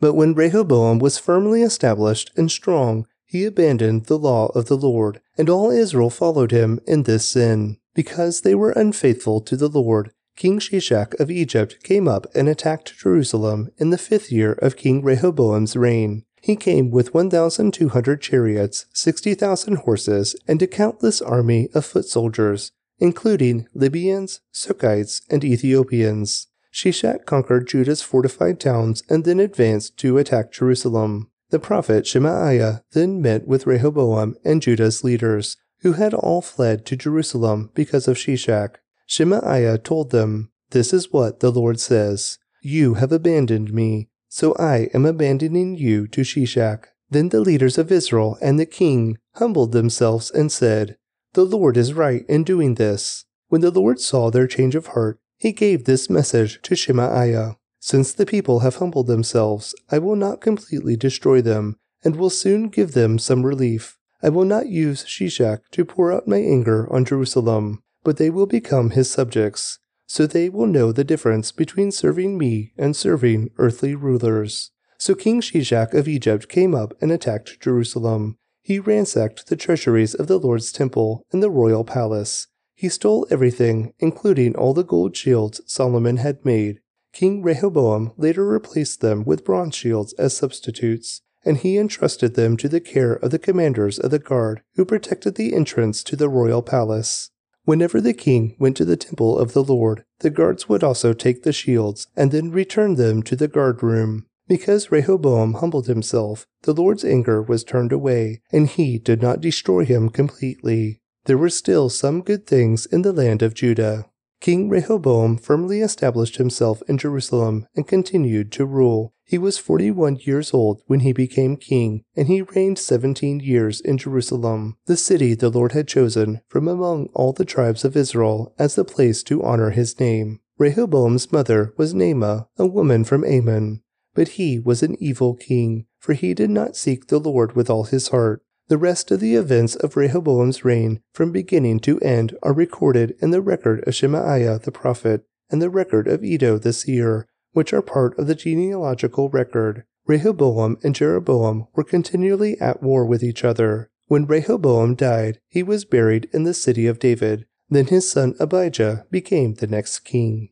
But 0.00 0.14
when 0.14 0.34
Rehoboam 0.34 0.98
was 0.98 1.18
firmly 1.18 1.62
established 1.62 2.30
and 2.36 2.50
strong, 2.50 3.06
he 3.24 3.44
abandoned 3.44 4.06
the 4.06 4.18
law 4.18 4.46
of 4.54 4.66
the 4.66 4.76
Lord, 4.76 5.20
and 5.36 5.50
all 5.50 5.70
Israel 5.70 6.10
followed 6.10 6.52
him 6.52 6.80
in 6.86 7.02
this 7.02 7.28
sin. 7.28 7.78
Because 7.96 8.42
they 8.42 8.54
were 8.54 8.72
unfaithful 8.72 9.40
to 9.40 9.56
the 9.56 9.70
Lord, 9.70 10.12
King 10.36 10.58
Shishak 10.58 11.18
of 11.18 11.30
Egypt 11.30 11.82
came 11.82 12.06
up 12.06 12.26
and 12.34 12.46
attacked 12.46 12.98
Jerusalem 12.98 13.70
in 13.78 13.88
the 13.88 13.96
fifth 13.96 14.30
year 14.30 14.52
of 14.52 14.76
King 14.76 15.02
Rehoboam's 15.02 15.74
reign. 15.74 16.24
He 16.42 16.56
came 16.56 16.90
with 16.90 17.14
1,200 17.14 18.20
chariots, 18.20 18.84
60,000 18.92 19.76
horses, 19.78 20.36
and 20.46 20.60
a 20.60 20.66
countless 20.66 21.22
army 21.22 21.70
of 21.72 21.86
foot 21.86 22.04
soldiers, 22.04 22.70
including 22.98 23.66
Libyans, 23.74 24.40
Sukkites, 24.52 25.22
and 25.30 25.42
Ethiopians. 25.42 26.48
Shishak 26.70 27.24
conquered 27.24 27.66
Judah's 27.66 28.02
fortified 28.02 28.60
towns 28.60 29.02
and 29.08 29.24
then 29.24 29.40
advanced 29.40 29.96
to 30.00 30.18
attack 30.18 30.52
Jerusalem. 30.52 31.30
The 31.48 31.58
prophet 31.58 32.06
Shemaiah 32.06 32.82
then 32.92 33.22
met 33.22 33.46
with 33.46 33.66
Rehoboam 33.66 34.36
and 34.44 34.60
Judah's 34.60 35.02
leaders, 35.02 35.56
who 35.80 35.92
had 35.92 36.14
all 36.14 36.42
fled 36.42 36.86
to 36.86 36.96
Jerusalem 36.96 37.70
because 37.74 38.08
of 38.08 38.16
Shishak. 38.16 38.76
Shemaiah 39.06 39.78
told 39.78 40.10
them, 40.10 40.50
This 40.70 40.92
is 40.92 41.12
what 41.12 41.40
the 41.40 41.52
Lord 41.52 41.80
says 41.80 42.38
You 42.62 42.94
have 42.94 43.12
abandoned 43.12 43.72
me, 43.72 44.08
so 44.28 44.54
I 44.56 44.88
am 44.92 45.06
abandoning 45.06 45.76
you 45.76 46.06
to 46.08 46.22
Shishak. 46.22 46.86
Then 47.10 47.28
the 47.28 47.40
leaders 47.40 47.78
of 47.78 47.92
Israel 47.92 48.36
and 48.42 48.58
the 48.58 48.66
king 48.66 49.18
humbled 49.34 49.72
themselves 49.72 50.30
and 50.30 50.50
said, 50.50 50.96
The 51.34 51.44
Lord 51.44 51.76
is 51.76 51.92
right 51.92 52.24
in 52.28 52.42
doing 52.42 52.74
this. 52.74 53.24
When 53.48 53.60
the 53.60 53.70
Lord 53.70 54.00
saw 54.00 54.30
their 54.30 54.48
change 54.48 54.74
of 54.74 54.88
heart, 54.88 55.20
he 55.38 55.52
gave 55.52 55.84
this 55.84 56.10
message 56.10 56.60
to 56.62 56.74
Shemaiah 56.74 57.56
Since 57.78 58.12
the 58.12 58.26
people 58.26 58.60
have 58.60 58.76
humbled 58.76 59.06
themselves, 59.06 59.74
I 59.90 59.98
will 59.98 60.16
not 60.16 60.40
completely 60.40 60.96
destroy 60.96 61.40
them, 61.40 61.76
and 62.02 62.16
will 62.16 62.30
soon 62.30 62.68
give 62.68 62.92
them 62.92 63.18
some 63.18 63.46
relief. 63.46 63.95
I 64.22 64.28
will 64.28 64.44
not 64.44 64.68
use 64.68 65.04
Shishak 65.04 65.60
to 65.72 65.84
pour 65.84 66.12
out 66.12 66.28
my 66.28 66.38
anger 66.38 66.90
on 66.92 67.04
Jerusalem, 67.04 67.82
but 68.02 68.16
they 68.16 68.30
will 68.30 68.46
become 68.46 68.90
his 68.90 69.10
subjects 69.10 69.78
so 70.06 70.26
they 70.26 70.48
will 70.48 70.66
know 70.66 70.92
the 70.92 71.04
difference 71.04 71.52
between 71.52 71.90
serving 71.90 72.38
me 72.38 72.72
and 72.78 72.94
serving 72.96 73.50
earthly 73.58 73.94
rulers. 73.94 74.70
So 74.98 75.14
King 75.14 75.40
Shishak 75.40 75.92
of 75.94 76.08
Egypt 76.08 76.48
came 76.48 76.74
up 76.74 76.94
and 77.00 77.12
attacked 77.12 77.60
Jerusalem. 77.60 78.38
He 78.62 78.78
ransacked 78.78 79.48
the 79.48 79.56
treasuries 79.56 80.14
of 80.14 80.26
the 80.26 80.38
Lord's 80.38 80.72
temple 80.72 81.24
and 81.32 81.42
the 81.42 81.50
royal 81.50 81.84
palace. 81.84 82.46
He 82.74 82.88
stole 82.88 83.26
everything, 83.30 83.92
including 83.98 84.54
all 84.54 84.74
the 84.74 84.84
gold 84.84 85.16
shields 85.16 85.60
Solomon 85.66 86.18
had 86.18 86.44
made. 86.44 86.80
King 87.12 87.42
Rehoboam 87.42 88.12
later 88.16 88.46
replaced 88.46 89.00
them 89.00 89.24
with 89.24 89.44
bronze 89.44 89.74
shields 89.74 90.12
as 90.14 90.36
substitutes, 90.36 91.22
and 91.46 91.58
he 91.58 91.78
entrusted 91.78 92.34
them 92.34 92.56
to 92.58 92.68
the 92.68 92.80
care 92.80 93.14
of 93.14 93.30
the 93.30 93.38
commanders 93.38 93.98
of 93.98 94.10
the 94.10 94.18
guard 94.18 94.60
who 94.74 94.84
protected 94.84 95.36
the 95.36 95.54
entrance 95.54 96.02
to 96.02 96.16
the 96.16 96.28
royal 96.28 96.60
palace. 96.60 97.30
Whenever 97.64 98.00
the 98.00 98.12
king 98.12 98.54
went 98.58 98.76
to 98.76 98.84
the 98.84 98.96
temple 98.96 99.38
of 99.38 99.52
the 99.52 99.64
Lord, 99.64 100.04
the 100.20 100.30
guards 100.30 100.68
would 100.68 100.84
also 100.84 101.12
take 101.12 101.42
the 101.42 101.52
shields 101.52 102.08
and 102.16 102.30
then 102.30 102.50
return 102.50 102.96
them 102.96 103.22
to 103.22 103.36
the 103.36 103.48
guard 103.48 103.82
room. 103.82 104.26
Because 104.48 104.92
Rehoboam 104.92 105.54
humbled 105.54 105.86
himself, 105.86 106.46
the 106.62 106.74
Lord's 106.74 107.04
anger 107.04 107.42
was 107.42 107.64
turned 107.64 107.90
away, 107.90 108.40
and 108.52 108.68
he 108.68 108.98
did 108.98 109.20
not 109.22 109.40
destroy 109.40 109.84
him 109.84 110.08
completely. 110.08 111.00
There 111.24 111.38
were 111.38 111.50
still 111.50 111.88
some 111.88 112.22
good 112.22 112.46
things 112.46 112.86
in 112.86 113.02
the 113.02 113.12
land 113.12 113.42
of 113.42 113.54
Judah. 113.54 114.06
King 114.40 114.68
Rehoboam 114.68 115.38
firmly 115.38 115.80
established 115.80 116.36
himself 116.36 116.82
in 116.88 116.98
Jerusalem 116.98 117.66
and 117.74 117.88
continued 117.88 118.52
to 118.52 118.66
rule. 118.66 119.12
He 119.24 119.38
was 119.38 119.58
41 119.58 120.18
years 120.22 120.54
old 120.54 120.82
when 120.86 121.00
he 121.00 121.12
became 121.12 121.56
king, 121.56 122.04
and 122.14 122.28
he 122.28 122.42
reigned 122.42 122.78
17 122.78 123.40
years 123.40 123.80
in 123.80 123.98
Jerusalem, 123.98 124.76
the 124.86 124.96
city 124.96 125.34
the 125.34 125.50
Lord 125.50 125.72
had 125.72 125.88
chosen 125.88 126.42
from 126.46 126.68
among 126.68 127.08
all 127.12 127.32
the 127.32 127.44
tribes 127.44 127.84
of 127.84 127.96
Israel 127.96 128.54
as 128.58 128.76
the 128.76 128.84
place 128.84 129.24
to 129.24 129.42
honor 129.42 129.70
his 129.70 129.98
name. 129.98 130.40
Rehoboam's 130.58 131.32
mother 131.32 131.74
was 131.76 131.92
Naamah, 131.92 132.46
a 132.56 132.66
woman 132.66 133.04
from 133.04 133.24
Ammon. 133.24 133.82
But 134.14 134.28
he 134.28 134.58
was 134.58 134.82
an 134.82 134.96
evil 135.02 135.34
king, 135.34 135.86
for 135.98 136.14
he 136.14 136.32
did 136.32 136.48
not 136.48 136.76
seek 136.76 137.08
the 137.08 137.18
Lord 137.18 137.54
with 137.54 137.68
all 137.68 137.84
his 137.84 138.08
heart. 138.08 138.42
The 138.68 138.78
rest 138.78 139.12
of 139.12 139.20
the 139.20 139.36
events 139.36 139.76
of 139.76 139.96
Rehoboam's 139.96 140.64
reign, 140.64 141.00
from 141.14 141.30
beginning 141.30 141.78
to 141.80 142.00
end, 142.00 142.36
are 142.42 142.52
recorded 142.52 143.14
in 143.20 143.30
the 143.30 143.40
record 143.40 143.86
of 143.86 143.94
Shemaiah 143.94 144.58
the 144.58 144.72
prophet 144.72 145.24
and 145.48 145.62
the 145.62 145.70
record 145.70 146.08
of 146.08 146.24
Iddo 146.24 146.58
the 146.58 146.72
seer, 146.72 147.28
which 147.52 147.72
are 147.72 147.82
part 147.82 148.18
of 148.18 148.26
the 148.26 148.34
genealogical 148.34 149.28
record. 149.28 149.84
Rehoboam 150.06 150.78
and 150.82 150.96
Jeroboam 150.96 151.68
were 151.74 151.84
continually 151.84 152.60
at 152.60 152.82
war 152.82 153.06
with 153.06 153.22
each 153.22 153.44
other. 153.44 153.88
When 154.06 154.26
Rehoboam 154.26 154.96
died, 154.96 155.40
he 155.46 155.62
was 155.62 155.84
buried 155.84 156.28
in 156.32 156.42
the 156.42 156.54
city 156.54 156.88
of 156.88 156.98
David. 156.98 157.46
Then 157.68 157.86
his 157.86 158.10
son 158.10 158.34
Abijah 158.40 159.06
became 159.12 159.54
the 159.54 159.66
next 159.68 160.00
king. 160.00 160.50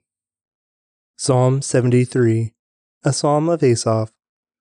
Psalm 1.17 1.63
73 1.63 2.53
A 3.03 3.13
Psalm 3.13 3.49
of 3.49 3.63
Asaph. 3.63 4.13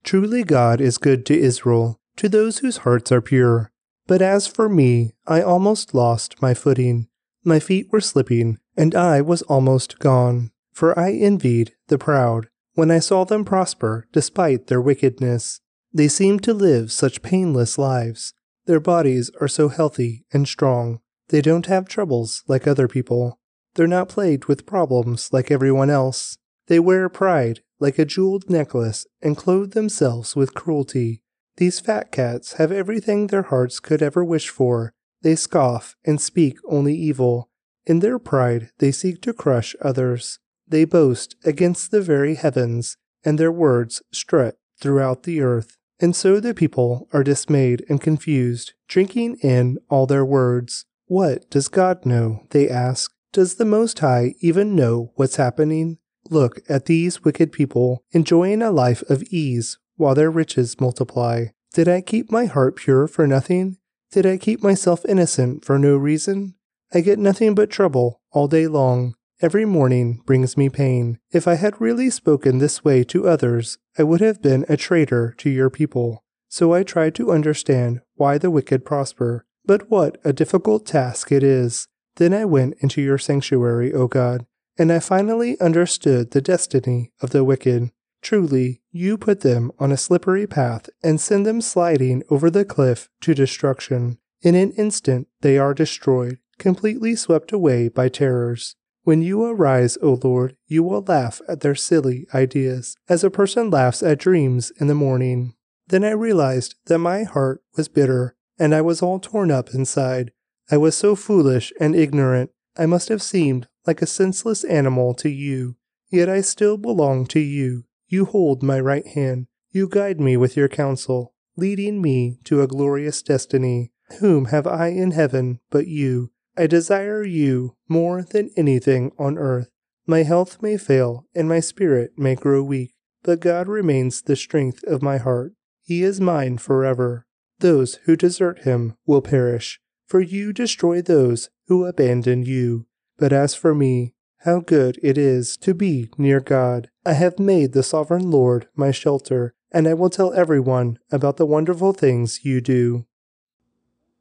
Truly 0.02 0.42
God 0.42 0.80
is 0.80 0.98
good 0.98 1.24
to 1.26 1.38
Israel 1.38 2.00
to 2.16 2.28
those 2.28 2.58
whose 2.58 2.78
hearts 2.78 3.10
are 3.12 3.20
pure. 3.20 3.70
But 4.06 4.22
as 4.22 4.46
for 4.46 4.68
me, 4.68 5.12
I 5.26 5.40
almost 5.42 5.94
lost 5.94 6.40
my 6.42 6.54
footing. 6.54 7.08
My 7.44 7.58
feet 7.58 7.88
were 7.90 8.00
slipping, 8.00 8.58
and 8.76 8.94
I 8.94 9.20
was 9.20 9.42
almost 9.42 9.98
gone. 9.98 10.50
For 10.72 10.98
I 10.98 11.12
envied 11.12 11.74
the 11.88 11.98
proud 11.98 12.48
when 12.74 12.90
I 12.90 12.98
saw 12.98 13.24
them 13.24 13.44
prosper 13.44 14.06
despite 14.12 14.66
their 14.66 14.80
wickedness. 14.80 15.60
They 15.92 16.08
seem 16.08 16.40
to 16.40 16.52
live 16.52 16.90
such 16.90 17.22
painless 17.22 17.78
lives. 17.78 18.34
Their 18.66 18.80
bodies 18.80 19.30
are 19.40 19.48
so 19.48 19.68
healthy 19.68 20.24
and 20.32 20.48
strong. 20.48 21.00
They 21.28 21.40
don't 21.40 21.66
have 21.66 21.88
troubles 21.88 22.42
like 22.48 22.66
other 22.66 22.88
people. 22.88 23.38
They're 23.74 23.86
not 23.86 24.08
plagued 24.08 24.46
with 24.46 24.66
problems 24.66 25.30
like 25.32 25.50
everyone 25.50 25.90
else. 25.90 26.38
They 26.66 26.80
wear 26.80 27.08
pride 27.08 27.60
like 27.78 27.98
a 27.98 28.04
jeweled 28.04 28.48
necklace 28.48 29.06
and 29.22 29.36
clothe 29.36 29.72
themselves 29.72 30.34
with 30.34 30.54
cruelty. 30.54 31.22
These 31.56 31.80
fat 31.80 32.10
cats 32.10 32.54
have 32.54 32.72
everything 32.72 33.28
their 33.28 33.42
hearts 33.42 33.78
could 33.78 34.02
ever 34.02 34.24
wish 34.24 34.48
for. 34.48 34.92
They 35.22 35.36
scoff 35.36 35.96
and 36.04 36.20
speak 36.20 36.58
only 36.68 36.96
evil. 36.96 37.48
In 37.86 38.00
their 38.00 38.18
pride, 38.18 38.70
they 38.78 38.90
seek 38.90 39.22
to 39.22 39.32
crush 39.32 39.76
others. 39.80 40.40
They 40.66 40.84
boast 40.84 41.36
against 41.44 41.90
the 41.90 42.00
very 42.00 42.34
heavens, 42.34 42.96
and 43.24 43.38
their 43.38 43.52
words 43.52 44.02
strut 44.12 44.56
throughout 44.80 45.22
the 45.22 45.40
earth. 45.40 45.76
And 46.00 46.16
so 46.16 46.40
the 46.40 46.54
people 46.54 47.08
are 47.12 47.22
dismayed 47.22 47.84
and 47.88 48.00
confused, 48.00 48.72
drinking 48.88 49.36
in 49.42 49.78
all 49.88 50.06
their 50.06 50.24
words. 50.24 50.86
What 51.06 51.48
does 51.50 51.68
God 51.68 52.04
know? 52.04 52.46
They 52.50 52.68
ask. 52.68 53.12
Does 53.32 53.56
the 53.56 53.64
Most 53.64 53.98
High 53.98 54.34
even 54.40 54.74
know 54.74 55.12
what's 55.14 55.36
happening? 55.36 55.98
Look 56.30 56.60
at 56.68 56.86
these 56.86 57.22
wicked 57.22 57.52
people 57.52 58.02
enjoying 58.12 58.62
a 58.62 58.70
life 58.70 59.02
of 59.10 59.22
ease 59.24 59.78
while 59.96 60.14
their 60.14 60.30
riches 60.30 60.80
multiply. 60.80 61.46
Did 61.72 61.88
I 61.88 62.00
keep 62.00 62.30
my 62.30 62.46
heart 62.46 62.76
pure 62.76 63.06
for 63.06 63.26
nothing? 63.26 63.78
Did 64.12 64.26
I 64.26 64.36
keep 64.36 64.62
myself 64.62 65.04
innocent 65.08 65.64
for 65.64 65.78
no 65.78 65.96
reason? 65.96 66.54
I 66.92 67.00
get 67.00 67.18
nothing 67.18 67.54
but 67.54 67.70
trouble 67.70 68.20
all 68.30 68.46
day 68.48 68.66
long. 68.66 69.14
every 69.40 69.64
morning 69.64 70.20
brings 70.24 70.56
me 70.56 70.68
pain. 70.70 71.18
If 71.30 71.46
I 71.46 71.54
had 71.54 71.80
really 71.80 72.08
spoken 72.08 72.58
this 72.58 72.84
way 72.84 73.04
to 73.04 73.28
others, 73.28 73.78
I 73.98 74.02
would 74.02 74.20
have 74.20 74.40
been 74.40 74.64
a 74.68 74.76
traitor 74.76 75.34
to 75.38 75.50
your 75.50 75.70
people. 75.70 76.24
So 76.48 76.72
I 76.72 76.82
tried 76.82 77.14
to 77.16 77.32
understand 77.32 78.00
why 78.14 78.38
the 78.38 78.50
wicked 78.50 78.84
prosper. 78.84 79.44
But 79.66 79.90
what 79.90 80.18
a 80.24 80.32
difficult 80.32 80.86
task 80.86 81.32
it 81.32 81.42
is. 81.42 81.88
Then 82.16 82.32
I 82.32 82.44
went 82.44 82.76
into 82.80 83.02
your 83.02 83.18
sanctuary, 83.18 83.92
O 83.92 84.06
God, 84.06 84.46
and 84.78 84.92
I 84.92 85.00
finally 85.00 85.60
understood 85.60 86.30
the 86.30 86.40
destiny 86.40 87.12
of 87.20 87.30
the 87.30 87.44
wicked. 87.44 87.90
Truly, 88.24 88.80
you 88.90 89.18
put 89.18 89.42
them 89.42 89.70
on 89.78 89.92
a 89.92 89.98
slippery 89.98 90.46
path 90.46 90.88
and 91.02 91.20
send 91.20 91.44
them 91.44 91.60
sliding 91.60 92.22
over 92.30 92.48
the 92.48 92.64
cliff 92.64 93.10
to 93.20 93.34
destruction. 93.34 94.16
In 94.40 94.54
an 94.54 94.72
instant, 94.72 95.28
they 95.42 95.58
are 95.58 95.74
destroyed, 95.74 96.38
completely 96.58 97.16
swept 97.16 97.52
away 97.52 97.88
by 97.88 98.08
terrors. 98.08 98.76
When 99.02 99.20
you 99.20 99.44
arise, 99.44 99.98
O 100.00 100.18
Lord, 100.24 100.56
you 100.66 100.82
will 100.82 101.02
laugh 101.02 101.42
at 101.46 101.60
their 101.60 101.74
silly 101.74 102.26
ideas, 102.32 102.96
as 103.10 103.22
a 103.22 103.30
person 103.30 103.68
laughs 103.68 104.02
at 104.02 104.20
dreams 104.20 104.72
in 104.80 104.86
the 104.86 104.94
morning. 104.94 105.52
Then 105.88 106.02
I 106.02 106.12
realized 106.12 106.76
that 106.86 106.98
my 106.98 107.24
heart 107.24 107.62
was 107.76 107.88
bitter, 107.88 108.36
and 108.58 108.74
I 108.74 108.80
was 108.80 109.02
all 109.02 109.20
torn 109.20 109.50
up 109.50 109.74
inside. 109.74 110.32
I 110.70 110.78
was 110.78 110.96
so 110.96 111.14
foolish 111.14 111.74
and 111.78 111.94
ignorant, 111.94 112.52
I 112.74 112.86
must 112.86 113.10
have 113.10 113.22
seemed 113.22 113.68
like 113.86 114.00
a 114.00 114.06
senseless 114.06 114.64
animal 114.64 115.12
to 115.16 115.28
you. 115.28 115.76
Yet 116.10 116.30
I 116.30 116.40
still 116.40 116.78
belong 116.78 117.26
to 117.26 117.40
you, 117.40 117.84
you 118.08 118.24
hold 118.24 118.62
my 118.62 118.78
right 118.80 119.06
hand. 119.06 119.46
You 119.70 119.88
guide 119.88 120.20
me 120.20 120.36
with 120.36 120.56
your 120.56 120.68
counsel, 120.68 121.34
leading 121.56 122.00
me 122.00 122.38
to 122.44 122.62
a 122.62 122.66
glorious 122.66 123.22
destiny. 123.22 123.92
Whom 124.20 124.46
have 124.46 124.66
I 124.66 124.88
in 124.88 125.12
heaven 125.12 125.60
but 125.70 125.86
you? 125.86 126.30
I 126.56 126.66
desire 126.66 127.24
you 127.24 127.76
more 127.88 128.22
than 128.22 128.50
anything 128.56 129.12
on 129.18 129.38
earth. 129.38 129.70
My 130.06 130.22
health 130.22 130.62
may 130.62 130.76
fail 130.76 131.26
and 131.34 131.48
my 131.48 131.60
spirit 131.60 132.12
may 132.16 132.34
grow 132.34 132.62
weak, 132.62 132.94
but 133.22 133.40
God 133.40 133.66
remains 133.66 134.22
the 134.22 134.36
strength 134.36 134.84
of 134.84 135.02
my 135.02 135.16
heart. 135.16 135.54
He 135.82 136.02
is 136.02 136.20
mine 136.20 136.58
forever. 136.58 137.26
Those 137.58 137.96
who 138.04 138.16
desert 138.16 138.60
him 138.60 138.94
will 139.06 139.22
perish, 139.22 139.80
for 140.06 140.20
you 140.20 140.52
destroy 140.52 141.00
those 141.00 141.48
who 141.66 141.84
abandon 141.86 142.42
you. 142.42 142.86
But 143.18 143.32
as 143.32 143.54
for 143.54 143.74
me, 143.74 144.14
how 144.40 144.60
good 144.60 144.98
it 145.02 145.16
is 145.16 145.56
to 145.58 145.72
be 145.72 146.10
near 146.18 146.40
God. 146.40 146.90
I 147.06 147.12
have 147.12 147.38
made 147.38 147.72
the 147.72 147.82
sovereign 147.82 148.30
Lord 148.30 148.66
my 148.74 148.90
shelter, 148.90 149.52
and 149.70 149.86
I 149.86 149.92
will 149.92 150.08
tell 150.08 150.32
everyone 150.32 150.98
about 151.12 151.36
the 151.36 151.44
wonderful 151.44 151.92
things 151.92 152.46
you 152.46 152.62
do. 152.62 153.04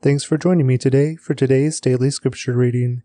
Thanks 0.01 0.25
for 0.25 0.37
joining 0.37 0.67
me 0.67 0.77
today 0.77 1.15
for 1.15 1.33
today's 1.33 1.79
daily 1.79 2.11
scripture 2.11 2.57
reading. 2.57 3.03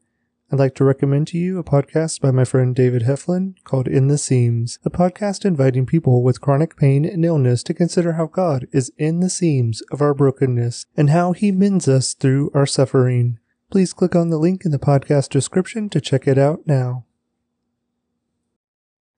I'd 0.51 0.59
like 0.59 0.75
to 0.77 0.85
recommend 0.85 1.29
to 1.29 1.39
you 1.39 1.61
a 1.61 1.63
podcast 1.63 2.21
by 2.21 2.33
my 2.33 2.45
friend 2.45 2.75
David 2.75 3.03
Heflin 3.03 3.55
called 3.63 3.87
In 3.87 4.09
the 4.09 4.19
Seams, 4.19 4.81
a 4.85 4.91
podcast 4.91 5.45
inviting 5.45 5.87
people 5.87 6.25
with 6.25 6.41
chronic 6.41 6.77
pain 6.77 7.05
and 7.05 7.25
illness 7.25 7.63
to 7.63 7.75
consider 7.75 8.15
how 8.15 8.27
God 8.27 8.67
is 8.73 8.91
in 8.99 9.21
the 9.21 9.31
seams 9.31 9.81
of 9.93 10.03
our 10.03 10.13
brokenness 10.13 10.87
and 10.97 11.11
how 11.11 11.35
he 11.35 11.53
mends 11.53 11.87
us 11.87 12.15
through 12.15 12.51
our 12.53 12.67
suffering. 12.67 13.39
Please 13.71 13.93
click 13.93 14.17
on 14.17 14.31
the 14.31 14.39
link 14.39 14.65
in 14.65 14.73
the 14.73 14.79
podcast 14.81 15.29
description 15.29 15.89
to 15.91 16.01
check 16.01 16.27
it 16.27 16.37
out 16.37 16.67
now. 16.67 17.05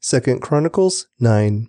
2 0.02 0.38
Chronicles 0.38 1.08
9 1.18 1.68